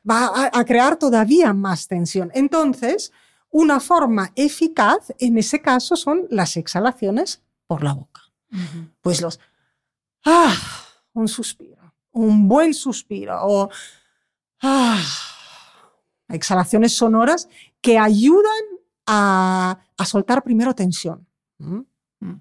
[0.08, 2.30] va a, crear todavía más tensión.
[2.34, 3.12] Entonces,
[3.50, 8.22] una forma eficaz en ese caso son las exhalaciones por la boca.
[9.00, 9.40] Pues los,
[10.24, 10.54] ah,
[11.12, 13.68] un suspiro, un buen suspiro o
[14.62, 15.02] ah,
[16.28, 17.48] exhalaciones sonoras
[17.80, 18.62] que ayudan
[19.06, 21.26] a, a soltar primero tensión.
[21.58, 21.80] Mm,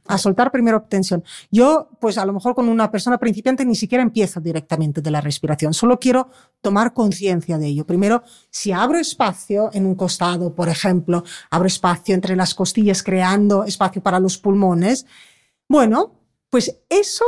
[0.08, 1.24] a soltar primero tensión.
[1.52, 5.22] Yo, pues a lo mejor con una persona principiante ni siquiera empiezo directamente de la
[5.22, 6.30] respiración, solo quiero
[6.62, 7.86] tomar conciencia de ello.
[7.86, 13.64] Primero, si abro espacio en un costado, por ejemplo, abro espacio entre las costillas creando
[13.66, 15.06] espacio para los pulmones,
[15.68, 16.14] bueno,
[16.50, 17.26] pues eso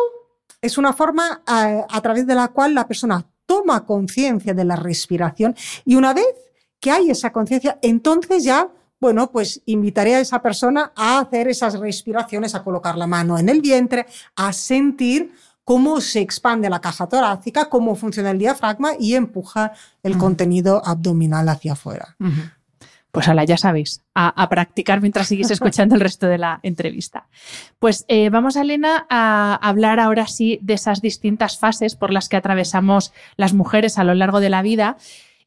[0.62, 4.66] es una forma a, eh, a través de la cual la persona toma conciencia de
[4.66, 5.56] la respiración
[5.86, 6.28] y una vez
[6.80, 11.80] que hay esa conciencia, entonces ya bueno, pues invitaré a esa persona a hacer esas
[11.80, 15.34] respiraciones, a colocar la mano en el vientre, a sentir
[15.64, 21.50] cómo se expande la caja torácica, cómo funciona el diafragma y empuja el contenido abdominal
[21.50, 22.16] hacia afuera.
[23.12, 27.28] Pues ahora ya sabéis, a, practicar mientras seguís escuchando el resto de la entrevista.
[27.80, 32.38] Pues eh, vamos, Elena, a hablar ahora sí de esas distintas fases por las que
[32.38, 34.98] atravesamos las mujeres a lo largo de la vida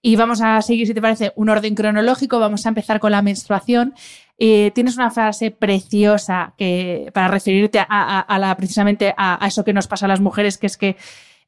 [0.03, 2.39] y vamos a seguir, si te parece, un orden cronológico.
[2.39, 3.95] Vamos a empezar con la menstruación.
[4.39, 9.87] Eh, tienes una frase preciosa que, para referirte a, la, precisamente a, eso que nos
[9.87, 10.97] pasa a las mujeres, que es que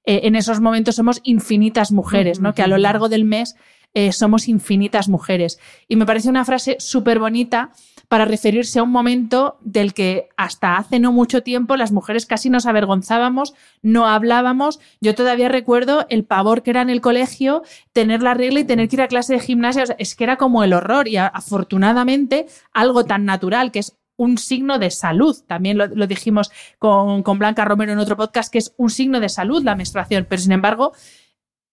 [0.04, 2.54] eh, en esos momentos somos infinitas mujeres, ¿no?
[2.54, 3.56] Que a lo largo del mes
[3.94, 5.58] eh, somos infinitas mujeres.
[5.88, 7.72] Y me parece una frase súper bonita
[8.12, 12.50] para referirse a un momento del que hasta hace no mucho tiempo las mujeres casi
[12.50, 14.80] nos avergonzábamos, no hablábamos.
[15.00, 17.62] Yo todavía recuerdo el pavor que era en el colegio
[17.94, 19.84] tener la regla y tener que ir a clase de gimnasia.
[19.96, 22.44] es que era como el horror y afortunadamente
[22.74, 25.34] algo tan natural que es un signo de salud.
[25.46, 29.30] También lo, dijimos con, con Blanca Romero en otro podcast, que es un signo de
[29.30, 30.92] salud la menstruación, pero sin embargo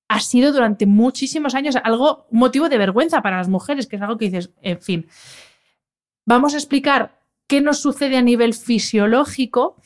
[0.08, 4.17] ha sido durante muchísimos años algo, motivo de vergüenza para las mujeres, que es algo
[4.17, 5.08] que dices, en fin.
[6.30, 9.78] Vamos a explicar qué nos sucede a nivel fisiológico,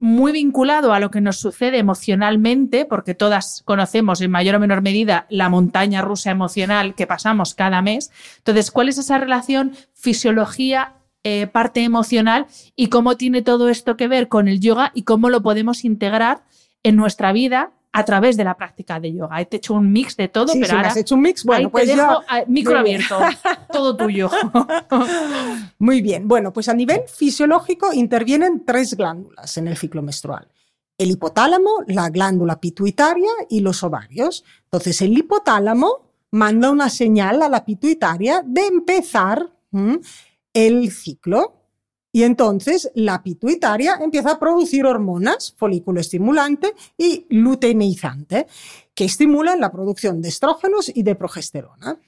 [0.00, 4.82] muy vinculado a lo que nos sucede emocionalmente, porque todas conocemos en mayor o menor
[4.82, 8.10] medida la montaña rusa emocional que pasamos cada mes.
[8.38, 14.08] Entonces, ¿cuál es esa relación fisiología, eh, parte emocional y cómo tiene todo esto que
[14.08, 16.42] ver con el yoga y cómo lo podemos integrar
[16.82, 19.40] en nuestra vida a través de la práctica de yoga.
[19.40, 21.96] He hecho un mix de todo, pero ahora has hecho un mix, bueno, pues te
[21.96, 23.18] dejo micro abierto,
[23.72, 24.30] todo tuyo.
[25.78, 26.28] Muy bien.
[26.28, 30.46] Bueno, pues a nivel fisiológico intervienen tres glándulas en el ciclo menstrual.
[30.98, 34.44] El hipotálamo, la glándula pituitaria y los ovarios.
[34.64, 39.54] Entonces, el hipotálamo manda una señal a la pituitaria de empezar
[40.52, 41.65] el ciclo.
[42.16, 48.46] Y entonces la pituitaria empieza a producir hormonas, folículo estimulante y luteinizante,
[48.94, 52.00] que estimulan la producción de estrógenos y de progesterona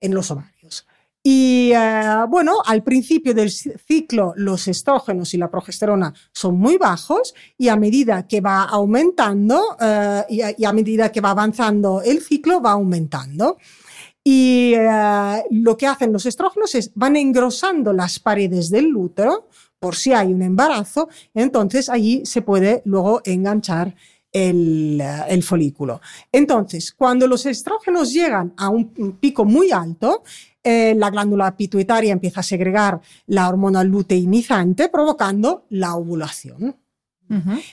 [0.00, 0.86] en los ovarios.
[1.24, 7.34] Y eh, bueno, al principio del ciclo los estrógenos y la progesterona son muy bajos
[7.56, 12.62] y a medida que va aumentando eh, y, a, medida que va avanzando el ciclo
[12.62, 13.58] va aumentando.
[14.30, 19.96] Y eh, lo que hacen los estrógenos es van engrosando las paredes del útero por
[19.96, 23.94] si hay un embarazo, entonces allí se puede luego enganchar
[24.30, 26.02] el, el, folículo.
[26.30, 30.22] Entonces, cuando los estrógenos llegan a un pico muy alto,
[30.62, 36.76] eh, la glándula pituitaria empieza a segregar la hormona luteinizante, provocando la ovulación.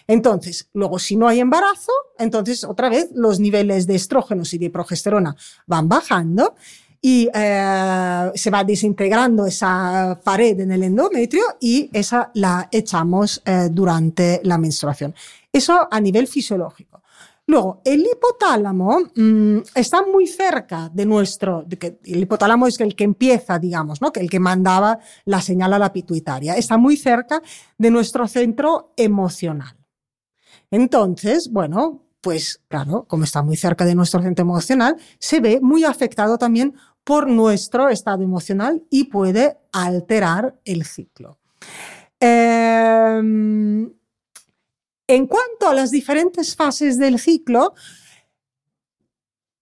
[0.08, 4.70] Entonces, luego si no hay embarazo, entonces otra vez los niveles de estrógenos y de
[4.70, 6.56] progesterona van bajando
[7.02, 13.70] y eh, se va desintegrando esa pared en el endometrio y esa la echamos eh,
[13.72, 15.14] durante la menstruación.
[15.54, 16.95] Eso a nivel fisiológico.
[17.48, 21.66] Luego, el hipotálamo mm, está muy cerca de nuestro,
[22.04, 24.12] el hipotálamo es el que empieza, digamos, ¿no?
[24.12, 27.42] que el que mandaba la señal a la pituitaria, está muy cerca
[27.78, 29.78] de nuestro centro emocional.
[30.72, 35.84] Entonces, bueno, pues claro, como está muy cerca de nuestro centro emocional, se ve muy
[35.84, 41.38] afectado también por nuestro estado emocional y puede alterar el ciclo.
[42.20, 43.22] Eh,
[45.08, 47.74] en cuanto a las diferentes fases del ciclo,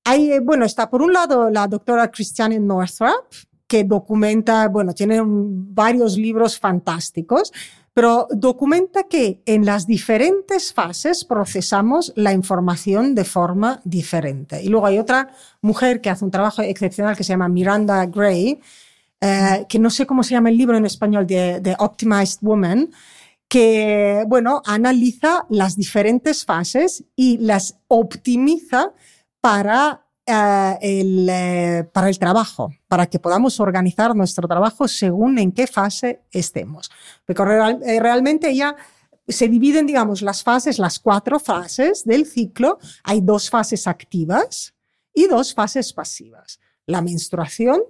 [0.06, 3.25] hay, eh, bueno, está por un lado la doctora Christiane Northrop,
[3.67, 7.51] que documenta, bueno, tiene varios libros fantásticos,
[7.93, 14.62] pero documenta que en las diferentes fases procesamos la información de forma diferente.
[14.62, 15.29] Y luego hay otra
[15.62, 18.60] mujer que hace un trabajo excepcional que se llama Miranda Gray,
[19.21, 22.89] eh, que no sé cómo se llama el libro en español, de, de Optimized Woman,
[23.53, 28.95] que, bueno, analiza las diferentes fases y las optimiza
[29.41, 35.51] para, eh, el, eh, para el trabajo, para que podamos organizar nuestro trabajo según en
[35.51, 36.89] qué fase estemos.
[37.27, 37.43] Porque
[37.85, 38.75] eh, realmente ya
[39.27, 42.79] se dividen, digamos, las fases, las cuatro fases del ciclo.
[43.03, 44.73] Hay dos fases activas
[45.13, 46.59] y dos fases pasivas.
[46.87, 47.83] La menstruación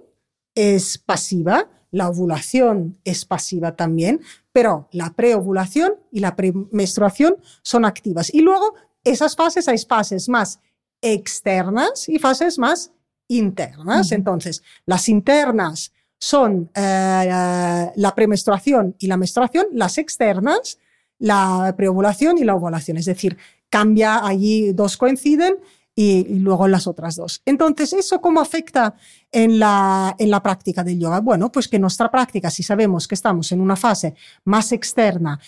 [0.54, 8.34] es pasiva, la ovulación es pasiva también, pero la preovulación y la premenstruación son activas.
[8.34, 10.58] Y luego esas fases, hay fases más
[11.00, 12.90] externas y fases más
[13.28, 14.10] internas.
[14.10, 20.80] Entonces, las internas son eh, la premenstruación y la menstruación, las externas,
[21.20, 22.96] la preovulación y la ovulación.
[22.96, 23.36] Es decir,
[23.70, 25.58] cambia allí, dos coinciden
[25.94, 27.42] y, luego las otras dos.
[27.44, 28.94] Entonces, ¿eso cómo afecta
[29.30, 31.20] en la, en la práctica del yoga?
[31.20, 35.38] Bueno, pues que nuestra práctica, si sabemos que estamos en una fase más externa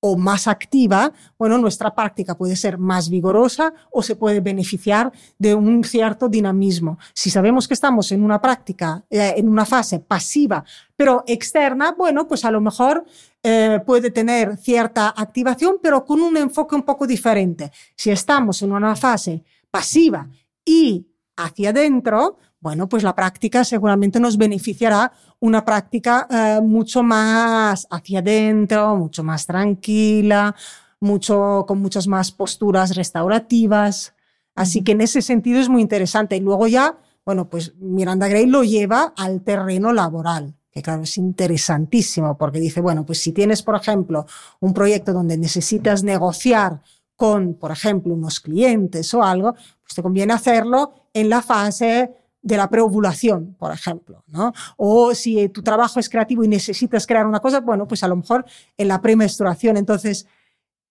[0.00, 5.56] o más activa, bueno, nuestra práctica puede ser más vigorosa o se puede beneficiar de
[5.56, 6.98] un cierto dinamismo.
[7.12, 10.64] Si sabemos que estamos en una práctica, eh, en una fase pasiva,
[10.96, 13.04] pero externa, bueno, pues a lo mejor
[13.42, 17.72] eh, puede tener cierta activación, pero con un enfoque un poco diferente.
[17.96, 19.42] Si estamos en una fase
[19.78, 20.28] pasiva
[20.64, 27.86] y hacia adentro, bueno, pues la práctica seguramente nos beneficiará una práctica eh, mucho más
[27.88, 30.52] hacia adentro, mucho más tranquila,
[30.98, 34.14] mucho, con muchas más posturas restaurativas.
[34.56, 36.34] Así que en ese sentido es muy interesante.
[36.36, 41.16] Y luego ya, bueno, pues Miranda Gray lo lleva al terreno laboral, que claro, es
[41.18, 44.26] interesantísimo porque dice, bueno, pues si tienes, por ejemplo,
[44.58, 46.82] un proyecto donde necesitas negociar
[47.18, 52.56] con, por ejemplo, unos clientes o algo, pues te conviene hacerlo en la fase de
[52.56, 54.52] la preovulación, por ejemplo, ¿no?
[54.76, 58.14] O si tu trabajo es creativo y necesitas crear una cosa, bueno, pues a lo
[58.14, 58.44] mejor
[58.76, 59.76] en la premenstruación.
[59.76, 60.28] Entonces,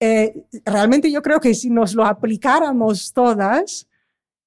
[0.01, 0.33] eh,
[0.65, 3.87] realmente yo creo que si nos lo aplicáramos todas,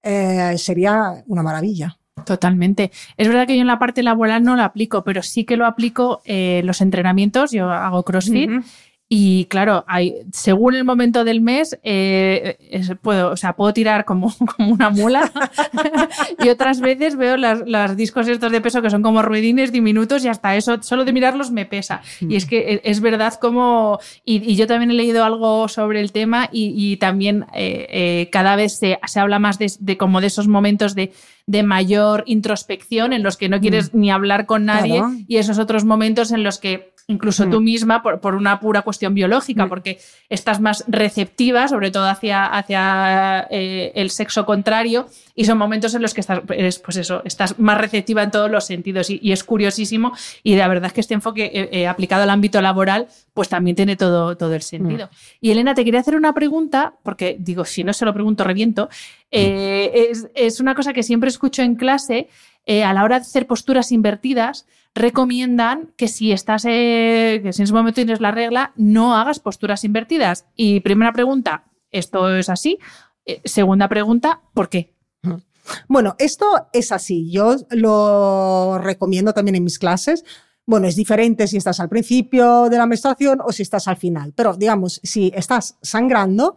[0.02, 1.96] eh, sería una maravilla.
[2.26, 2.92] Totalmente.
[3.16, 5.64] Es verdad que yo en la parte laboral no lo aplico, pero sí que lo
[5.64, 7.52] aplico en eh, los entrenamientos.
[7.52, 8.50] Yo hago CrossFit.
[9.12, 12.56] Y claro, hay, según el momento del mes, eh,
[13.02, 15.32] puedo, o sea, puedo tirar como, como una mula
[16.38, 20.28] y otras veces veo los discos estos de peso que son como ruedines diminutos y
[20.28, 22.02] hasta eso, solo de mirarlos me pesa.
[22.20, 26.12] Y es que e, es verdad como, y, yo también he leído algo sobre el
[26.12, 30.46] tema y, también eh, eh, cada vez se, se habla más de, como de esos
[30.46, 31.12] momentos de,
[31.50, 33.98] de mayor introspección en los que no quieres mm.
[33.98, 37.64] ni hablar con nadie y esos otros momentos en los que incluso tú mm.
[37.64, 39.68] misma, por, una pura cuestión biológica, mm.
[39.68, 45.08] porque estás más receptiva, sobre todo hacia, hacia eh, el sexo contrario,
[45.40, 48.66] y son momentos en los que estás, pues eso, estás más receptiva en todos los
[48.66, 50.12] sentidos, y, es curiosísimo,
[50.42, 53.76] y la verdad es que este enfoque eh, eh, aplicado al ámbito laboral, pues también
[53.76, 55.06] tiene todo, todo el sentido.
[55.06, 55.16] Mm.
[55.40, 58.88] Y Elena, te quería hacer una pregunta, porque digo, si no se lo pregunto, reviento.
[59.30, 62.28] es, es una cosa que siempre escucho en clase,
[62.66, 67.62] eh, a la hora de hacer posturas invertidas, recomiendan que si estás, eh, que si
[67.62, 70.46] en ese momento tienes la regla, no hagas posturas invertidas.
[70.54, 72.78] Y primera pregunta, ¿esto es así?
[73.24, 74.92] Eh, segunda pregunta, ¿por qué?
[75.88, 77.30] Bueno, esto es así.
[77.30, 80.24] Yo lo recomiendo también en mis clases.
[80.66, 84.32] Bueno, es diferente si estás al principio de la menstruación o si estás al final,
[84.34, 86.56] pero digamos, si estás sangrando,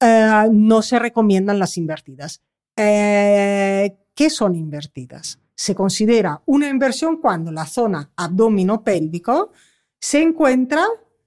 [0.00, 2.42] eh, no se recomiendan las invertidas.
[2.76, 5.38] Eh, ¿Qué son invertidas?
[5.54, 9.52] Se considera una inversión cuando la zona abdomino pélvico
[10.00, 10.86] se encuentra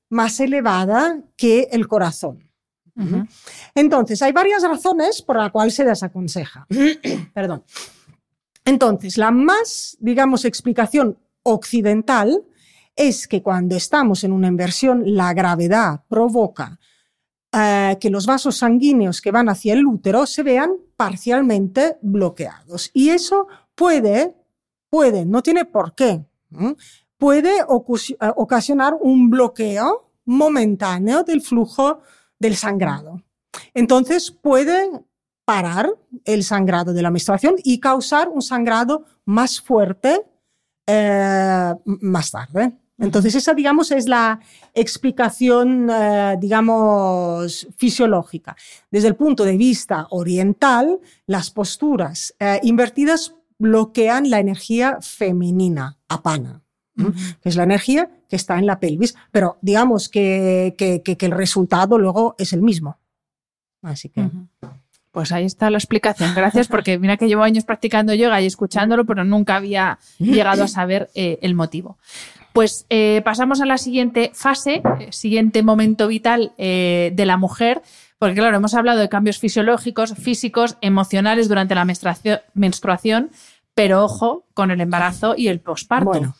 [0.09, 2.48] más elevada que el corazón.
[3.75, 6.67] Entonces, hay varias razones por las cuales se desaconseja.
[7.33, 7.63] Perdón.
[8.65, 12.43] Entonces, la más, digamos, explicación occidental
[12.95, 16.79] es que cuando estamos en una inversión, la gravedad provoca
[17.51, 22.91] eh, que los vasos sanguíneos que van hacia el útero se vean parcialmente bloqueados.
[22.93, 24.35] Y eso puede,
[24.89, 26.25] puede, no tiene por qué,
[27.17, 27.63] puede eh,
[28.35, 32.01] ocasionar un bloqueo momentáneo del flujo
[32.39, 33.21] del sangrado.
[33.73, 34.89] Entonces puede
[35.45, 35.89] parar
[36.25, 40.21] el sangrado de la menstruación y causar un sangrado más fuerte
[40.91, 42.71] eh, más tarde.
[42.97, 44.39] Entonces esa, digamos, es la
[44.73, 48.55] explicación, eh, digamos, fisiológica.
[48.89, 56.63] Desde el punto de vista oriental, las posturas eh, invertidas bloquean la energía femenina, apana,
[57.41, 62.35] que es la energía que está en la pelvis, pero digamos que, el resultado luego
[62.37, 62.97] es el mismo.
[63.81, 64.29] Así que...
[65.11, 66.33] Pues ahí está la explicación.
[66.35, 70.67] Gracias, porque mira que llevo años practicando yoga y escuchándolo, pero nunca había llegado a
[70.67, 71.97] saber eh, el motivo.
[72.53, 77.81] Pues eh, pasamos a la siguiente fase, eh, siguiente momento vital de la mujer,
[78.17, 83.29] porque claro, hemos hablado de cambios fisiológicos, físicos, emocionales durante la menstruación,
[83.75, 86.35] pero ojo con el embarazo y el posparto.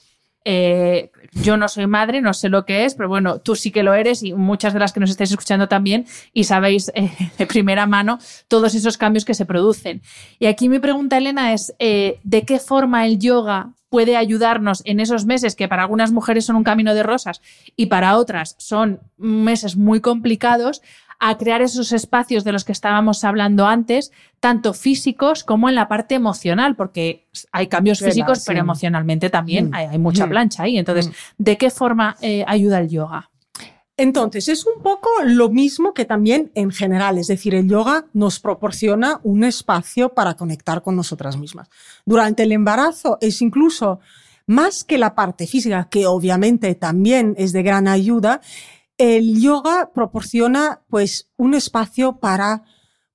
[0.45, 3.83] Eh, yo no soy madre, no sé lo que es, pero bueno, tú sí que
[3.83, 7.45] lo eres y muchas de las que nos estáis escuchando también y sabéis eh, de
[7.45, 10.01] primera mano todos esos cambios que se producen.
[10.39, 14.99] Y aquí mi pregunta, Elena, es eh, ¿de qué forma el yoga puede ayudarnos en
[14.99, 17.41] esos meses que para algunas mujeres son un camino de rosas
[17.75, 20.81] y para otras son meses muy complicados
[21.19, 25.89] a crear esos espacios de los que estábamos hablando antes, tanto físicos como en la
[25.89, 29.73] parte emocional, porque hay cambios físicos, pero emocionalmente también mm.
[29.73, 30.29] hay, mucha mm.
[30.29, 30.77] plancha ahí.
[30.77, 31.11] Entonces, mm.
[31.37, 33.29] ¿de qué forma eh, ayuda el yoga?
[33.97, 38.39] Entonces, es un poco lo mismo que también en general, es decir, el yoga nos
[38.39, 41.67] proporciona un espacio para conectar con nosotras mismas.
[42.05, 43.99] Durante el embarazo es incluso
[44.45, 48.39] más que la parte física, que obviamente también es de gran ayuda,
[48.99, 52.63] el yoga proporciona pues un espacio para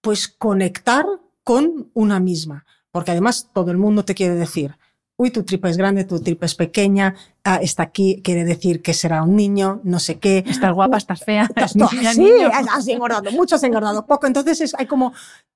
[0.00, 1.04] pues conectar
[1.44, 4.76] con una misma, porque además todo el mundo te quiere decir,
[5.16, 8.94] uy, tu tripa es grande, tu tripa es pequeña, ah, está aquí, quiere decir que
[8.94, 10.44] será un niño, no sé qué.
[10.46, 11.44] Estás guapa, estás fea.
[11.44, 11.72] Estás
[12.14, 14.26] sí, has engordado mucho, has engordado poco.
[14.26, 15.12] Entonces hay como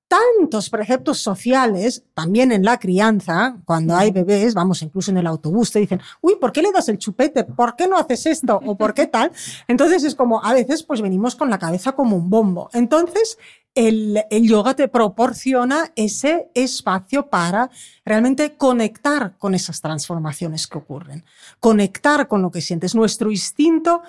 [0.08, 5.70] tantos preceptos sociales, también en la crianza, cuando hay bebés, vamos, incluso en el autobús,
[5.70, 7.44] te dicen, uy, ¿por qué le das el chupete?
[7.44, 8.58] ¿Por qué no haces esto?
[8.64, 9.30] ¿O por qué tal?
[9.68, 12.70] Entonces es como, a veces pues venimos con la cabeza como un bombo.
[12.72, 13.38] Entonces,
[13.78, 17.70] el, el, yoga te proporciona ese espacio para
[18.04, 21.24] realmente conectar con esas transformaciones que ocurren,
[21.60, 22.94] conectar con lo que sientes.
[22.94, 24.02] Nuestro instinto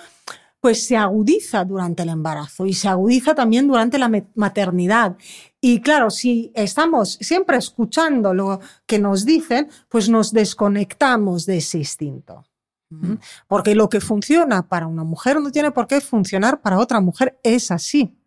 [0.61, 5.15] pues se agudiza durante el embarazo y se agudiza también durante la maternidad.
[5.61, 11.77] Y claro, si estamos siempre escuchando lo que nos dicen, pues nos desconectamos de ese
[11.77, 12.43] instinto.
[12.89, 13.15] ¿Mm?
[13.47, 17.39] Porque lo que funciona para una mujer no tiene por qué funcionar para otra mujer,
[17.43, 18.18] es así.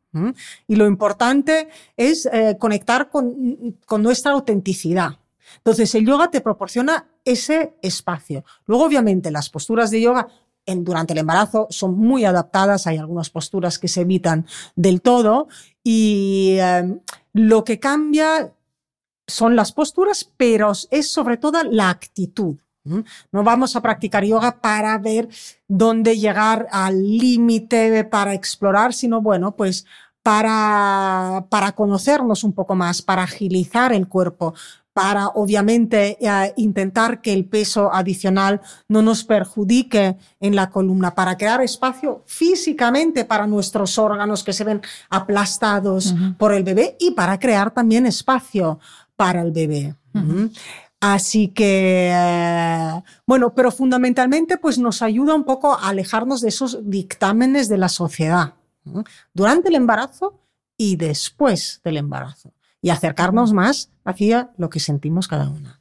[0.67, 5.19] Y lo importante es eh, conectar con, con nuestra autenticidad.
[5.59, 8.45] Entonces, el yoga te proporciona ese espacio.
[8.67, 10.29] Luego, obviamente, las posturas de yoga
[10.67, 14.47] durante el embarazo son muy adaptadas, hay algunas posturas que se evitan
[14.77, 15.49] del todo
[15.83, 17.01] y em,
[17.33, 18.53] lo que cambia
[19.27, 22.57] son las posturas, pero es sobre todo la actitud.
[22.85, 25.29] No vamos a practicar yoga para ver
[25.69, 29.87] dónde llegar al límite, para explorar, sino bueno, pues
[30.23, 34.55] para, para conocernos un poco más, para agilizar el cuerpo,
[34.93, 41.37] para obviamente eh, intentar que el peso adicional no nos perjudique en la columna, para
[41.37, 47.39] crear espacio físicamente para nuestros órganos que se ven aplastados por el bebé y para
[47.39, 48.79] crear también espacio
[49.17, 49.97] para el bebé.
[51.01, 52.72] Así que, eh,
[53.27, 57.89] bueno, pero fundamentalmente pues nos ayuda un poco a alejarnos de esos dictámenes de la
[57.89, 58.55] sociedad
[59.33, 60.41] durante el embarazo
[60.77, 65.81] y después del embarazo y acercarnos más hacia lo que sentimos cada una.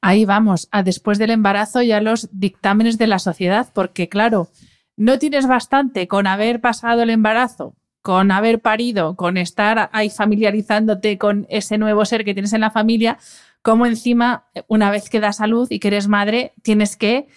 [0.00, 4.48] Ahí vamos, a después del embarazo ya los dictámenes de la sociedad, porque claro,
[4.96, 11.18] no tienes bastante con haber pasado el embarazo, con haber parido, con estar ahí familiarizándote
[11.18, 13.18] con ese nuevo ser que tienes en la familia,
[13.62, 17.28] como encima, una vez que das a luz y que eres madre, tienes que,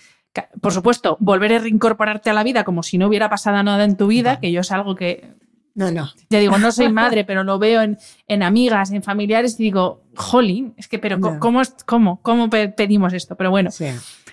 [0.61, 3.97] por supuesto, volver a reincorporarte a la vida como si no hubiera pasado nada en
[3.97, 5.33] tu vida, que yo es algo que
[5.75, 6.09] No, no.
[6.29, 7.97] ya digo, no soy madre, pero lo veo en,
[8.27, 11.19] en amigas, en familiares y digo, jolín, es que, pero.
[11.39, 13.35] ¿cómo, cómo, cómo pe- pedimos esto?
[13.35, 13.69] Pero bueno.
[13.71, 13.87] Sí.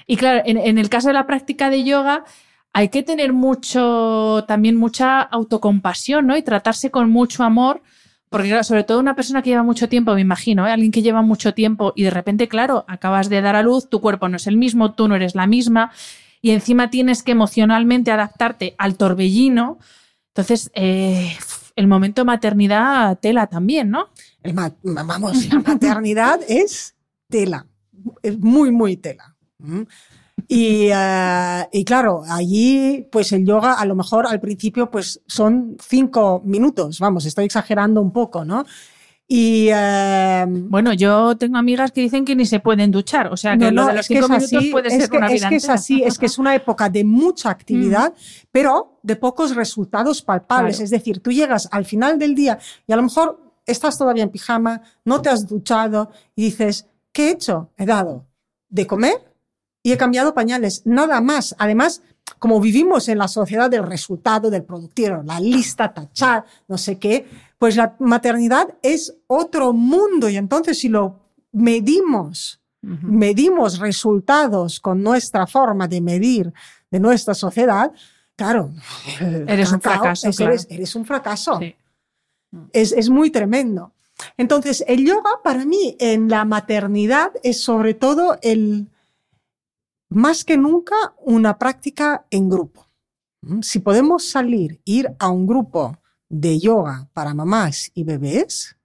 [0.06, 2.24] Y claro, en, en el caso de la práctica de yoga,
[2.72, 6.36] hay que tener mucho, también mucha autocompasión, ¿no?
[6.36, 7.82] Y tratarse con mucho amor,
[8.30, 10.70] porque sobre todo una persona que lleva mucho tiempo, me imagino, ¿eh?
[10.70, 14.00] alguien que lleva mucho tiempo y de repente, claro, acabas de dar a luz, tu
[14.00, 15.90] cuerpo no es el mismo, tú no eres la misma,
[16.40, 19.78] y encima tienes que emocionalmente adaptarte al torbellino.
[20.28, 21.36] Entonces, eh,
[21.74, 24.10] el momento maternidad tela también, ¿no?
[24.44, 26.94] El vamos, la maternidad es
[27.28, 27.66] tela,
[28.22, 29.36] es muy, muy tela.
[30.48, 35.76] Y, eh, y claro, allí, pues el yoga a lo mejor al principio, pues son
[35.80, 38.64] cinco minutos, vamos, estoy exagerando un poco, ¿no?
[39.32, 43.56] Y eh, Bueno, yo tengo amigas que dicen que ni se pueden duchar, o sea
[43.56, 45.26] que No, lo de los es cinco es minutos así, puede es ser que, una
[45.28, 48.12] es vida que es así, es que es una época de mucha actividad,
[48.50, 50.76] pero de pocos resultados palpables.
[50.78, 50.84] Claro.
[50.84, 54.30] Es decir, tú llegas al final del día y a lo mejor estás todavía en
[54.30, 57.70] pijama, no te has duchado y dices, ¿qué he hecho?
[57.76, 58.26] He dado
[58.68, 59.29] de comer
[59.82, 61.54] y he cambiado pañales, nada más.
[61.58, 62.02] Además,
[62.38, 67.26] como vivimos en la sociedad del resultado, del productivo, la lista, tachar, no sé qué,
[67.58, 71.18] pues la maternidad es otro mundo y entonces si lo
[71.52, 73.06] medimos Ujú.
[73.08, 76.50] medimos resultados con nuestra forma de medir
[76.90, 77.92] de nuestra sociedad,
[78.36, 78.70] claro,
[79.46, 80.52] Eres un fracaso, es- claro.
[80.52, 81.58] eres, eres un fracaso.
[81.58, 81.74] Sí.
[82.72, 83.92] Es, es muy tremendo.
[84.38, 88.86] Entonces, el yoga para mí en la maternidad es sobre todo el,
[90.10, 92.86] más que nunca, una práctica en grupo.
[93.42, 93.62] ¿Mm?
[93.62, 95.96] Si podemos salir, ir a un grupo
[96.28, 98.76] de yoga para mamás y bebés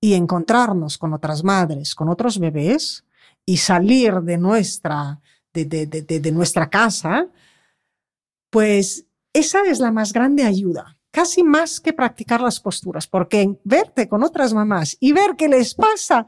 [0.00, 3.04] y encontrarnos con otras madres, con otros bebés
[3.46, 5.20] y salir de nuestra,
[5.52, 7.28] de, de- de- nuestra casa,
[8.50, 14.08] pues esa es la más grande ayuda, casi más que practicar las posturas, porque verte
[14.08, 16.26] con otras mamás y ver que les pasa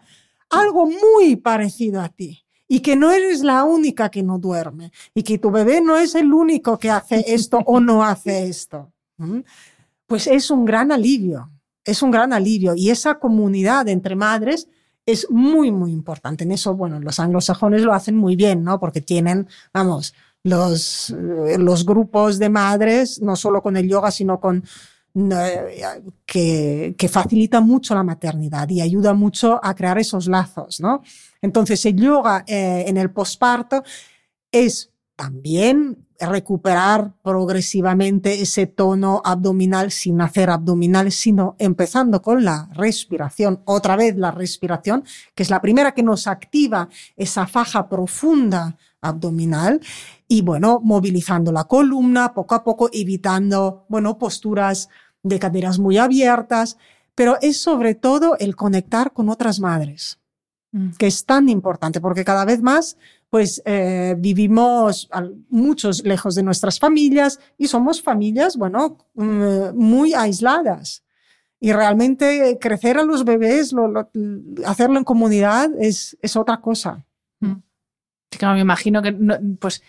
[0.50, 5.22] algo muy parecido a ti y que no eres la única que no duerme y
[5.22, 8.92] que tu bebé no es el único que hace esto o no hace esto,
[10.06, 11.50] pues es un gran alivio,
[11.84, 14.68] es un gran alivio y esa comunidad entre madres
[15.06, 16.42] es muy, muy importante.
[16.42, 18.80] En eso, bueno, los anglosajones lo hacen muy bien, ¿no?
[18.80, 24.40] Porque tienen, vamos, los, eh, los grupos de madres, no solo con el yoga, sino
[24.40, 24.64] con
[26.26, 31.02] que, que facilita mucho la maternidad y ayuda mucho a crear esos lazos, ¿no?
[31.40, 33.82] Entonces, el yoga eh, en el posparto
[34.52, 43.62] es también recuperar progresivamente ese tono abdominal sin hacer abdominales, sino empezando con la respiración,
[43.64, 45.04] otra vez la respiración,
[45.34, 49.80] que es la primera que nos activa esa faja profunda abdominal
[50.28, 54.88] y bueno, movilizando la columna poco a poco, evitando, bueno, posturas
[55.28, 56.76] de caderas muy abiertas,
[57.14, 60.18] pero es sobre todo el conectar con otras madres
[60.72, 60.90] Mm.
[60.98, 62.96] que es tan importante, porque cada vez más,
[63.30, 65.08] pues eh, vivimos
[65.48, 71.02] muchos lejos de nuestras familias y somos familias, bueno, mm, muy aisladas.
[71.60, 74.10] Y realmente crecer a los bebés, lo- lo-
[74.66, 77.04] hacerlo en comunidad es, es otra cosa.
[78.30, 79.82] Claro, me imagino que no, pues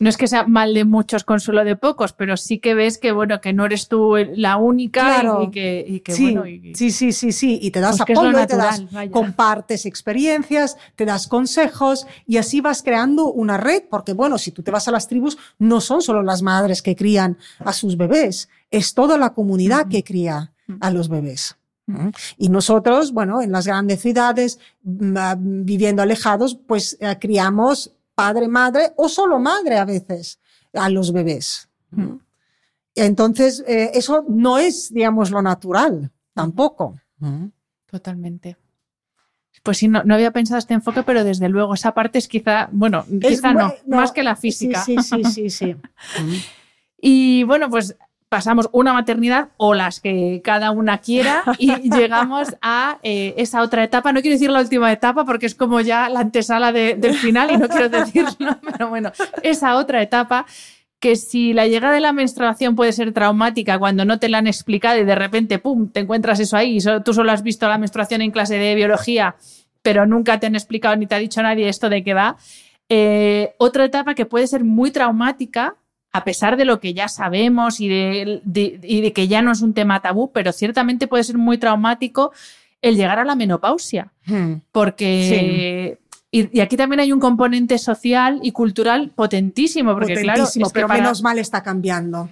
[0.00, 3.12] no es que sea mal de muchos, consuelo de pocos, pero sí que ves que
[3.12, 5.42] bueno, que no eres tú la única y- Claro.
[5.44, 7.58] y, que, y que, sí, bueno, y- sí, sí, sí, sí.
[7.62, 9.12] Y te das Pues apoyo, te das, vaya.
[9.12, 14.62] compartes experiencias, te das consejos y así vas creando una red, porque bueno, si tú
[14.62, 18.48] te vas a las tribus, no son solo las madres que crían a sus bebés,
[18.70, 21.56] es toda la comunidad que cría a los bebés.
[21.86, 22.08] ¿Mm?
[22.38, 28.48] Y nosotros, bueno, en las grandes ciudades, mm, ah, viviendo alejados, pues eh, criamos padre,
[28.48, 30.38] madre o solo madre a veces
[30.74, 31.68] a los bebés.
[31.90, 32.16] ¿Mm?
[32.94, 36.96] Entonces, eh, eso no es, digamos, lo natural, tampoco.
[37.18, 37.46] ¿Mm?
[37.86, 38.56] totalmente.
[39.64, 42.68] Pues sí, no, no había pensado este enfoque, pero desde luego esa parte es quizá,
[42.72, 44.80] bueno, Es quizá no, más que la física.
[44.82, 45.50] Sí, sí, sí, sí.
[45.50, 45.76] sí.
[47.02, 47.96] Y bueno, pues
[48.30, 53.84] pasamos una maternidad o las que cada una quiera y llegamos a eh, esa otra
[53.84, 54.12] etapa.
[54.12, 57.50] No quiero decir la última etapa porque es como ya la antesala de- del final
[57.50, 59.12] y no quiero decirlo, pero bueno,
[59.42, 60.46] esa otra etapa
[61.00, 64.46] que si la llegada de la menstruación puede ser traumática cuando no te la han
[64.46, 67.68] explicado y de repente, ¡pum!, te encuentras eso ahí y so- tú solo has visto
[67.68, 69.34] la menstruación en clase de biología
[69.82, 72.36] pero nunca te han explicado ni te ha dicho nadie esto de qué va.
[72.90, 75.76] Eh, otra etapa que puede ser muy traumática,
[76.12, 79.52] a pesar de lo que ya sabemos y de, de- y de que ya no
[79.52, 82.32] es un tema tabú, pero ciertamente puede ser muy traumático
[82.82, 84.54] el llegar a la menopausia, Hmm.
[84.72, 85.98] porque...
[86.32, 90.62] Y, y aquí también hay un componente social y cultural potentísimo, porque claro, es que
[90.72, 92.28] pero para- menos mal está cambiando.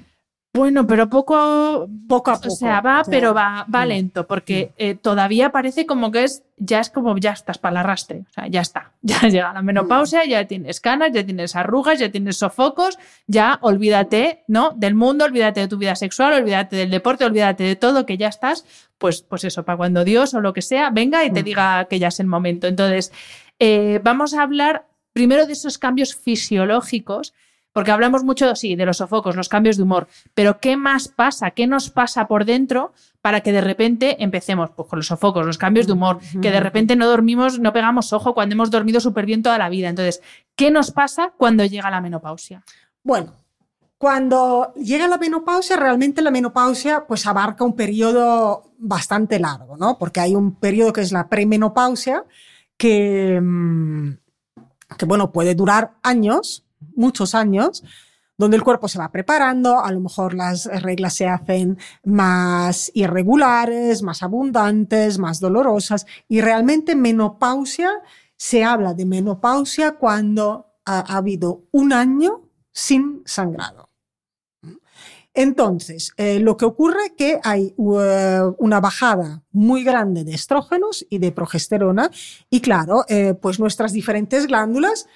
[0.59, 2.49] Bueno, pero poco, Poco a poco.
[2.49, 3.11] o sea, va, Sí.
[3.11, 3.89] pero va, va Mm.
[3.89, 7.77] lento, porque eh, todavía parece como que es, ya es como, ya estás para el
[7.79, 11.99] arrastre, o sea, ya está, ya llega la menopausia, ya tienes canas, ya tienes arrugas,
[11.99, 14.73] ya tienes sofocos, ya olvídate, ¿no?
[14.77, 18.29] Del mundo, olvídate de tu vida sexual, olvídate del deporte, olvídate de todo, que ya
[18.29, 18.65] estás,
[18.99, 21.45] pues, pues eso, para cuando Dios o lo que sea venga y te Mm.
[21.45, 22.67] diga que ya es el momento.
[22.67, 23.13] Entonces,
[23.59, 27.35] eh, vamos a hablar primero de esos cambios fisiológicos,
[27.73, 31.51] porque hablamos mucho, sí, de los sofocos, los cambios de humor, pero ¿qué más pasa?
[31.51, 35.59] ¿Qué nos pasa por dentro para que de repente empecemos pues, con los sofocos, los
[35.59, 39.27] cambios de humor, que de repente no dormimos, no pegamos ojo cuando hemos dormido súper
[39.27, 39.89] bien toda la vida?
[39.89, 40.23] Entonces,
[40.57, 42.65] ¿qué nos pasa cuando llega la menopausia?
[43.03, 43.33] Bueno,
[43.99, 49.99] cuando llega la menopausia, realmente la menopausia pues abarca un periodo bastante largo, ¿no?
[49.99, 52.25] Porque hay un periodo que es la premenopausia
[52.77, 54.11] que, mm,
[54.97, 56.65] que bueno, puede durar años,
[56.95, 57.85] muchos años,
[58.37, 64.03] donde el cuerpo se va preparando, a lo mejor las reglas se hacen más irregulares,
[64.03, 67.91] más abundantes, más dolorosas, y realmente menopausia,
[68.37, 73.89] se habla de menopausia cuando ha, ha habido un año sin sangrado.
[75.39, 81.07] Entonces, eh, lo que ocurre es que hay uh, una bajada muy grande de estrógenos
[81.11, 82.11] y de progesterona
[82.51, 85.07] y claro, eh, pues nuestras diferentes glándulas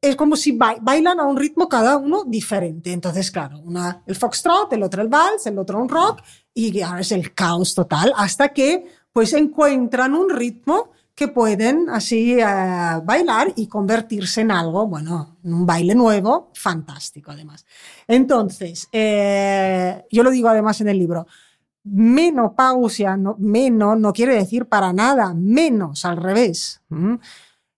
[0.00, 2.92] es como si ba- bailan a un ritmo cada uno diferente.
[2.92, 6.22] Entonces, claro, una el foxtrot, el otro el vals, el otro un rock
[6.54, 12.34] y ahora es el caos total hasta que pues encuentran un ritmo que pueden así
[12.38, 12.44] eh,
[13.02, 17.64] bailar y convertirse en algo, bueno, en un baile nuevo, fantástico además.
[18.06, 21.26] Entonces, eh, yo lo digo además en el libro,
[21.84, 26.82] menopausia, no, menos no quiere decir para nada menos, al revés.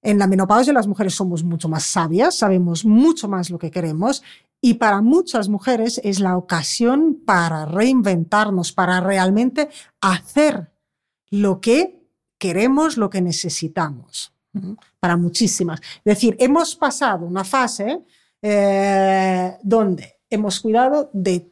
[0.03, 4.22] En la menopausia las mujeres somos mucho más sabias, sabemos mucho más lo que queremos
[4.61, 9.68] y para muchas mujeres es la ocasión para reinventarnos, para realmente
[10.01, 10.70] hacer
[11.30, 12.01] lo que
[12.38, 14.32] queremos, lo que necesitamos.
[14.99, 15.80] Para muchísimas.
[15.99, 18.01] Es decir, hemos pasado una fase
[18.42, 21.49] eh, donde hemos cuidado de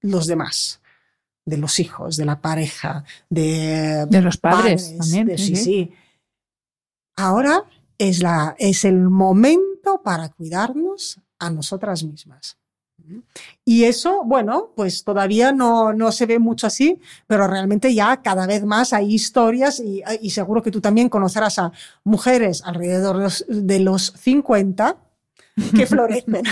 [0.00, 0.80] los demás,
[1.44, 5.54] de los hijos, de la pareja, de, De los padres también, de- sí.
[5.56, 5.92] sí.
[7.16, 7.64] Ahora
[7.98, 12.56] es, la, es el momento para cuidarnos a nosotras mismas.
[13.64, 18.46] Y eso, bueno, pues todavía no, no se ve mucho así, pero realmente ya cada
[18.46, 21.72] vez más hay historias y, y seguro que tú también conocerás a
[22.04, 24.96] mujeres alrededor de los, de los 50
[25.74, 26.42] que florecen.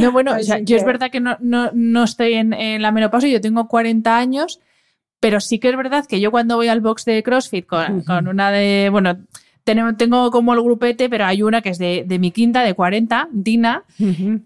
[0.00, 2.82] No, bueno, o Así sea, yo es verdad que no, no, no estoy en, en
[2.82, 4.60] la menopausia, yo tengo 40 años,
[5.20, 8.28] pero sí que es verdad que yo cuando voy al box de CrossFit con, con
[8.28, 9.18] una de, bueno,
[9.64, 13.28] tengo como el grupete, pero hay una que es de, de mi quinta, de 40,
[13.32, 13.84] Dina,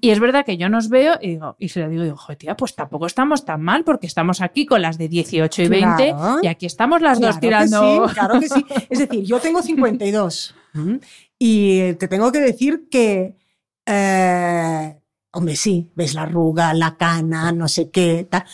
[0.00, 2.56] y es verdad que yo nos veo y digo, y se lo digo, digo, tía,
[2.56, 6.38] pues tampoco estamos tan mal porque estamos aquí con las de 18 y 20 Claro.
[6.40, 8.08] y aquí estamos las dos Claro que tirando.
[8.08, 8.64] sí, claro que sí.
[8.90, 11.00] Es decir, yo tengo 52 ¿m?
[11.36, 13.34] y te tengo que decir que,
[13.86, 15.00] eh,
[15.32, 18.44] hombre, sí, ves la arruga, la cana, no sé qué, tal,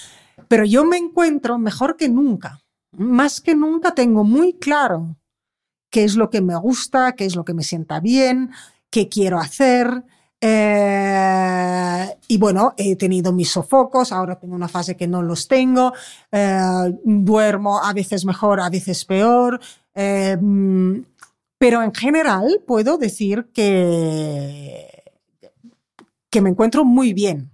[0.48, 2.60] pero yo me encuentro mejor que nunca.
[2.96, 5.16] Más que nunca tengo muy claro
[5.90, 8.50] qué es lo que me gusta, qué es lo que me sienta bien,
[8.90, 10.04] qué quiero hacer.
[10.40, 15.92] eh, y bueno, he tenido mis sofocos, ahora tengo una fase que no los tengo,
[16.30, 16.60] eh,
[17.04, 19.58] duermo a veces mejor, a veces peor,
[19.94, 20.36] eh,
[21.58, 25.04] pero en general puedo decir que,
[26.30, 27.50] que me encuentro muy bien,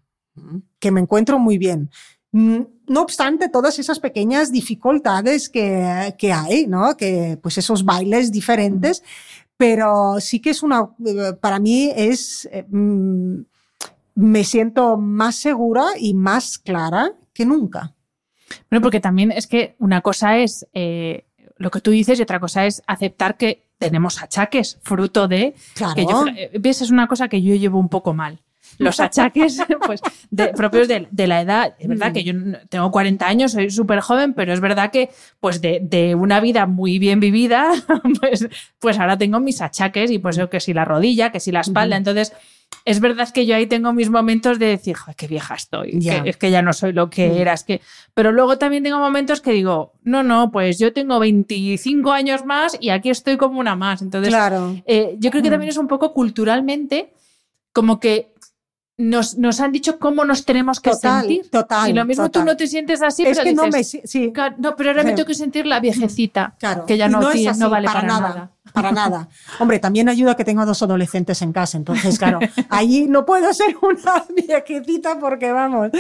[0.81, 1.91] que me encuentro muy bien.
[2.33, 6.97] Mm, No obstante, todas esas pequeñas dificultades que, que hay, ¿no?
[6.97, 9.03] Que, pues esos bailes diferentes,
[9.57, 13.41] pero sí que es una, eh, para mí es, eh, mm,
[14.17, 17.95] me siento más segura y más clara que nunca.
[18.71, 21.27] Bueno, porque también es que una cosa es eh,
[21.57, 25.95] lo que tú dices y otra cosa es aceptar que tenemos achaques, fruto de Claro.
[25.95, 26.25] que yo,
[26.61, 28.41] ves, es una cosa que yo llevo un poco mal.
[28.81, 30.01] Los achaques pues,
[30.31, 31.75] de- propios de, de la edad.
[31.79, 32.33] Es verdad que yo
[32.69, 36.67] tengo 40 años, soy súper joven, pero es verdad que pues de, de una vida
[36.67, 37.71] muy bien vivida,
[38.21, 41.53] pues, pues ahora tengo mis achaques y pues yo que si la rodilla, que si
[41.53, 41.97] la espalda.
[41.97, 42.33] Entonces,
[42.85, 46.23] es verdad que yo ahí tengo mis momentos de decir, Joder, qué vieja estoy, que
[46.25, 47.37] es que ya no soy lo que Mm.
[47.37, 47.81] era, es que...
[48.15, 52.79] Pero luego también tengo momentos que digo, no, no, pues yo tengo 25 años más
[52.81, 54.03] y aquí estoy como una más.
[54.03, 54.77] Entonces, claro.
[54.87, 57.13] eh, yo creo que también es un poco culturalmente
[57.73, 58.30] como que
[59.01, 61.51] nos, nos han dicho cómo nos tenemos que Total, sentir.
[61.51, 63.83] total, y lo mismo tú no te sientes así, es pero que no me.
[63.83, 66.87] Sí, "Ca- no, pero ahora me tengo que sentir la viejecita, Claro.
[66.87, 68.29] que ya no, es tiene- así, no vale para, nada.
[68.29, 68.51] nada.
[68.73, 69.29] Para nada.
[69.59, 71.77] Hombre, también ayuda que tengo dos adolescentes en casa.
[71.79, 72.39] Entonces, claro,
[72.69, 75.91] allí no puedo ser una viejecita porque vamos.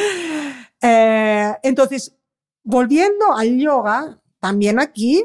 [0.82, 2.14] Eh, entonces,
[2.62, 5.24] volviendo al yoga, también aquí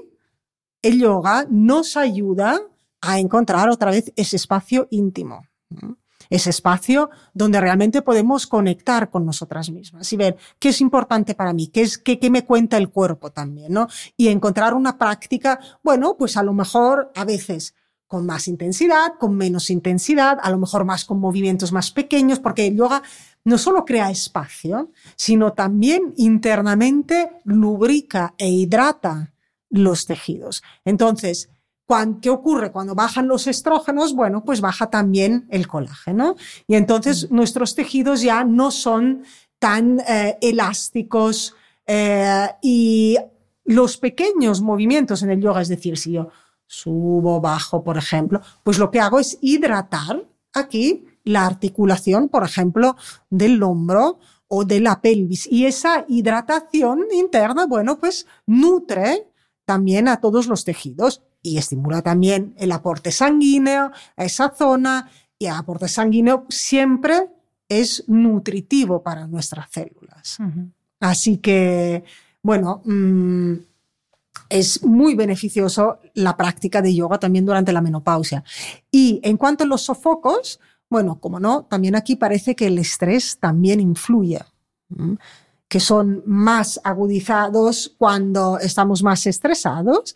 [0.81, 2.59] el yoga nos ayuda
[3.01, 5.45] a encontrar otra vez ese espacio íntimo.
[5.69, 5.97] ¿no?
[6.29, 11.53] Ese espacio donde realmente podemos conectar con nosotras mismas y ver qué es importante para
[11.53, 13.87] mí, qué, es, qué, qué me cuenta el cuerpo también, ¿no?
[14.17, 17.75] Y encontrar una práctica, bueno, pues a lo mejor a veces
[18.07, 22.67] con más intensidad, con menos intensidad, a lo mejor más con movimientos más pequeños, porque
[22.67, 23.01] el yoga
[23.43, 29.33] no solo crea espacio, sino también internamente lubrica e hidrata
[29.69, 30.63] los tejidos.
[30.83, 31.49] Entonces,
[32.21, 32.71] ¿qué ocurre?
[32.71, 36.35] Cuando bajan los estrógenos, bueno, pues baja también el colágeno.
[36.67, 39.23] Y entonces nuestros tejidos ya no son
[39.59, 41.55] tan eh, elásticos
[41.85, 43.17] eh, y
[43.63, 46.29] los pequeños movimientos en el yoga, es decir, si yo
[46.67, 50.23] subo, bajo, por ejemplo, pues lo que hago es hidratar
[50.53, 52.95] aquí la articulación, por ejemplo,
[53.29, 55.47] del hombro o de la pelvis.
[55.51, 59.27] Y esa hidratación interna, bueno, pues nutre
[59.65, 65.45] también a todos los tejidos y estimula también el aporte sanguíneo a esa zona y
[65.45, 67.29] el aporte sanguíneo siempre
[67.69, 70.39] es nutritivo para nuestras células.
[70.99, 72.03] Así que,
[72.41, 73.53] bueno, mm,
[74.49, 78.43] es muy beneficioso la práctica de yoga también durante la menopausia.
[78.89, 83.37] Y en cuanto a los sofocos, bueno, como no, también aquí parece que el estrés
[83.39, 84.41] también influye,
[84.97, 85.17] ¿m?
[85.67, 90.15] que son más agudizados cuando estamos más estresados,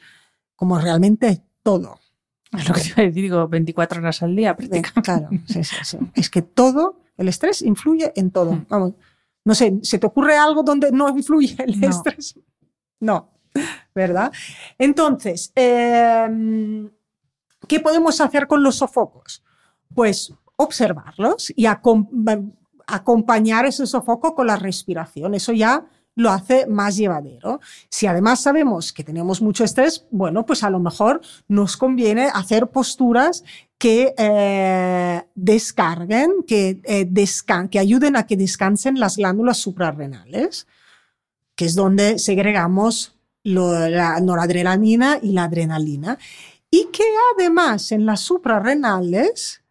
[0.60, 1.98] como realmente todo.
[2.52, 5.02] Es lo que te iba a decir, digo, 24 horas al día prácticamente.
[5.02, 5.98] Claro, sí, sí, sí.
[6.16, 8.52] Es que todo, el estrés influye en todo.
[8.54, 8.66] Mm.
[8.70, 8.94] Vamos,
[9.46, 11.90] no sé, ¿se te ocurre algo donde no influye el No.
[11.90, 12.38] estrés?
[13.00, 13.32] No,
[13.96, 14.34] ¿verdad?
[14.78, 16.90] Entonces, eh,
[17.68, 19.42] ¿qué podemos hacer con los sofocos?
[19.96, 22.52] Pues observarlos y acom-
[22.86, 25.34] acompañar ese sofoco con la respiración.
[25.36, 25.86] Eso ya
[26.16, 27.62] lo hace más llevadero.
[27.90, 32.68] Si además sabemos que tenemos mucho estrés, bueno, pues a lo mejor nos conviene hacer
[32.68, 33.44] posturas
[33.78, 37.10] que eh, descarguen, que, eh,
[37.72, 40.68] que ayuden a que descansen las glándulas suprarrenales,
[41.56, 46.18] que es donde segregamos lo- la noradrenalina y la adrenalina.
[46.70, 47.04] Y que
[47.36, 49.64] además en las suprarrenales,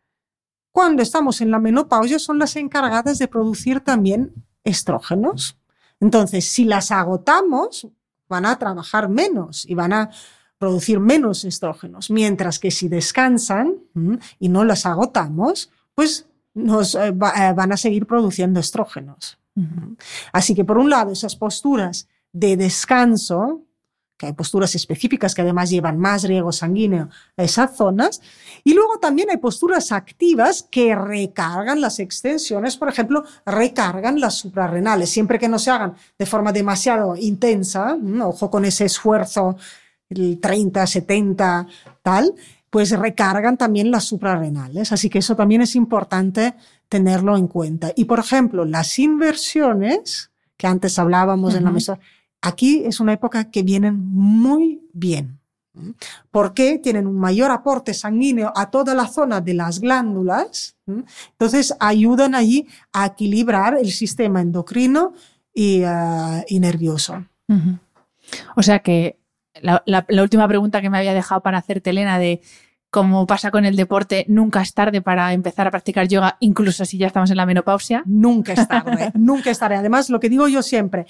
[0.72, 4.32] cuando estamos en la menopausia, son las encargadas de producir también
[4.64, 5.56] estrógenos.
[6.00, 7.86] Entonces, si las agotamos,
[8.28, 10.10] van a trabajar menos y van a
[10.58, 14.18] producir menos estrógenos, mientras que si descansan ¿m?
[14.38, 19.38] y no las agotamos, pues nos eh, va- eh, van a seguir produciendo estrógenos.
[20.32, 23.62] Así que por un lado, esas posturas de descanso,
[24.18, 28.20] que hay posturas específicas que además llevan más riego sanguíneo a esas zonas,
[28.64, 35.08] y luego también hay posturas activas que recargan las extensiones, por ejemplo, recargan las suprarrenales,
[35.08, 39.56] siempre que no se hagan de forma demasiado intensa, ojo con ese esfuerzo,
[40.10, 41.66] el 30, 70,
[42.02, 42.34] tal,
[42.70, 44.92] pues recargan también las suprarrenales.
[44.92, 46.54] Así que eso también es importante
[46.88, 47.92] tenerlo en cuenta.
[47.94, 51.98] Y por ejemplo, las inversiones, que antes hablábamos en la mesa,
[52.42, 55.38] aquí es una época que vienen muy bien.
[56.32, 62.34] Porque tienen un mayor aporte sanguíneo a toda la zona de las glándulas, entonces ayudan
[62.34, 65.12] allí a equilibrar el sistema endocrino
[65.54, 67.24] y, ah, y nervioso.
[68.56, 69.18] O sea que
[69.62, 72.40] la, la- la última pregunta que me había dejado para hacerte, Elena, de
[72.90, 76.98] cómo pasa con el deporte, nunca es tarde para empezar a practicar yoga, incluso si
[76.98, 78.02] ya estamos en la menopausia.
[78.06, 79.76] Nunca es tarde, nunca es tarde.
[79.76, 81.06] Además, lo que digo yo siempre,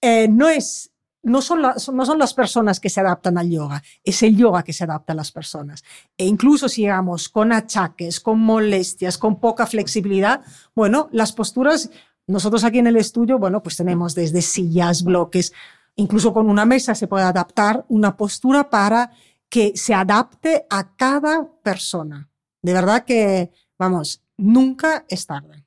[0.00, 0.88] eh, no es...
[1.22, 4.72] No son, no son las personas que se adaptan al yoga, es el yoga que
[4.72, 5.84] se adapta a las personas.
[6.16, 10.40] E incluso si llegamos con achaques, con molestias, con poca flexibilidad,
[10.74, 11.90] bueno, las posturas,
[12.26, 15.52] nosotros aquí en el estudio, bueno, pues tenemos desde sillas, bloques,
[15.96, 19.10] incluso con una mesa se puede adaptar una postura para
[19.50, 22.30] que se adapte a cada persona.
[22.62, 25.59] De verdad que, vamos, nunca es tarde.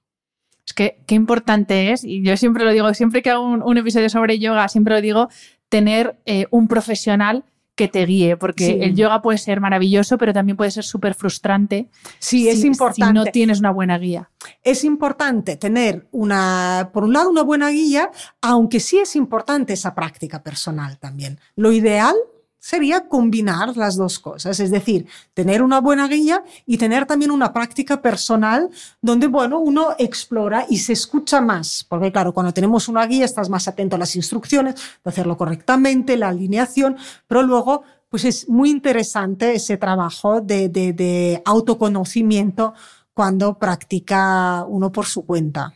[0.73, 3.77] Es que qué importante es, y yo siempre lo digo, siempre que hago un, un
[3.77, 5.29] episodio sobre yoga, siempre lo digo,
[5.69, 7.43] tener eh, un profesional
[7.75, 8.77] que te guíe, porque Sí.
[8.81, 11.89] el yoga puede ser maravilloso, pero también puede ser súper frustrante.
[12.17, 13.05] Sí, es si- importante.
[13.07, 14.31] Si no tienes una buena guía.
[14.63, 18.09] es importante tener una, por un lado, una buena guía,
[18.41, 21.39] aunque sí es importante esa práctica personal también.
[21.55, 22.15] Lo ideal
[22.63, 27.51] sería combinar las dos cosas, es decir, tener una buena guía y tener también una
[27.51, 28.69] práctica personal
[29.01, 33.49] donde, bueno, uno explora y se escucha más, porque claro, cuando tenemos una guía estás
[33.49, 36.95] más atento a las instrucciones, de hacerlo correctamente, la alineación,
[37.27, 42.75] pero luego, pues es muy interesante ese trabajo de, de, de autoconocimiento
[43.13, 45.73] cuando practica uno por su cuenta.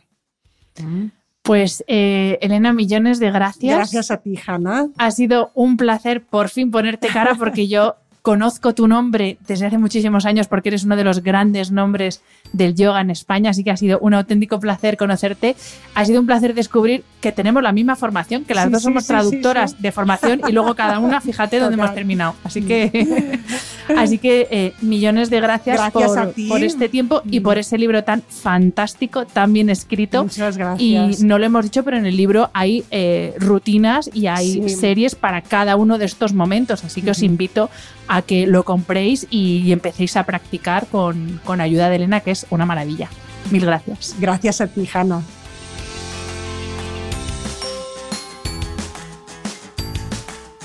[1.48, 3.74] Pues, eh, Elena, millones de gracias.
[3.74, 4.88] Gracias a ti, Hanna.
[4.98, 9.78] Ha sido un placer por fin ponerte cara porque yo conozco tu nombre desde hace
[9.78, 12.20] muchísimos años porque eres uno de los grandes nombres
[12.52, 15.56] del yoga en España, así que ha sido un auténtico placer conocerte.
[15.94, 18.84] Ha sido un placer descubrir que tenemos la misma formación, que las Sí, dos sí,
[18.84, 22.34] somos sí, traductoras de formación y luego cada una, fíjate dónde hemos terminado.
[22.44, 23.40] Así que,
[23.96, 26.48] así que eh, millones de gracias, Gracias por, a ti.
[26.48, 30.24] por este tiempo y por ese libro tan fantástico, tan bien escrito.
[30.24, 31.22] Muchas Y gracias.
[31.22, 34.68] no lo hemos dicho, pero en el libro hay eh, rutinas y hay Sí.
[34.68, 36.84] series para cada uno de estos momentos.
[36.84, 37.70] Así que os invito
[38.08, 42.30] a que lo compréis y, y empecéis a practicar con, con ayuda de Elena, que
[42.32, 43.08] es una maravilla.
[43.50, 44.14] Mil gracias.
[44.20, 45.22] Gracias a ti, Hanna.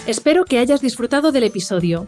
[0.05, 2.07] Espero que hayas disfrutado del episodio.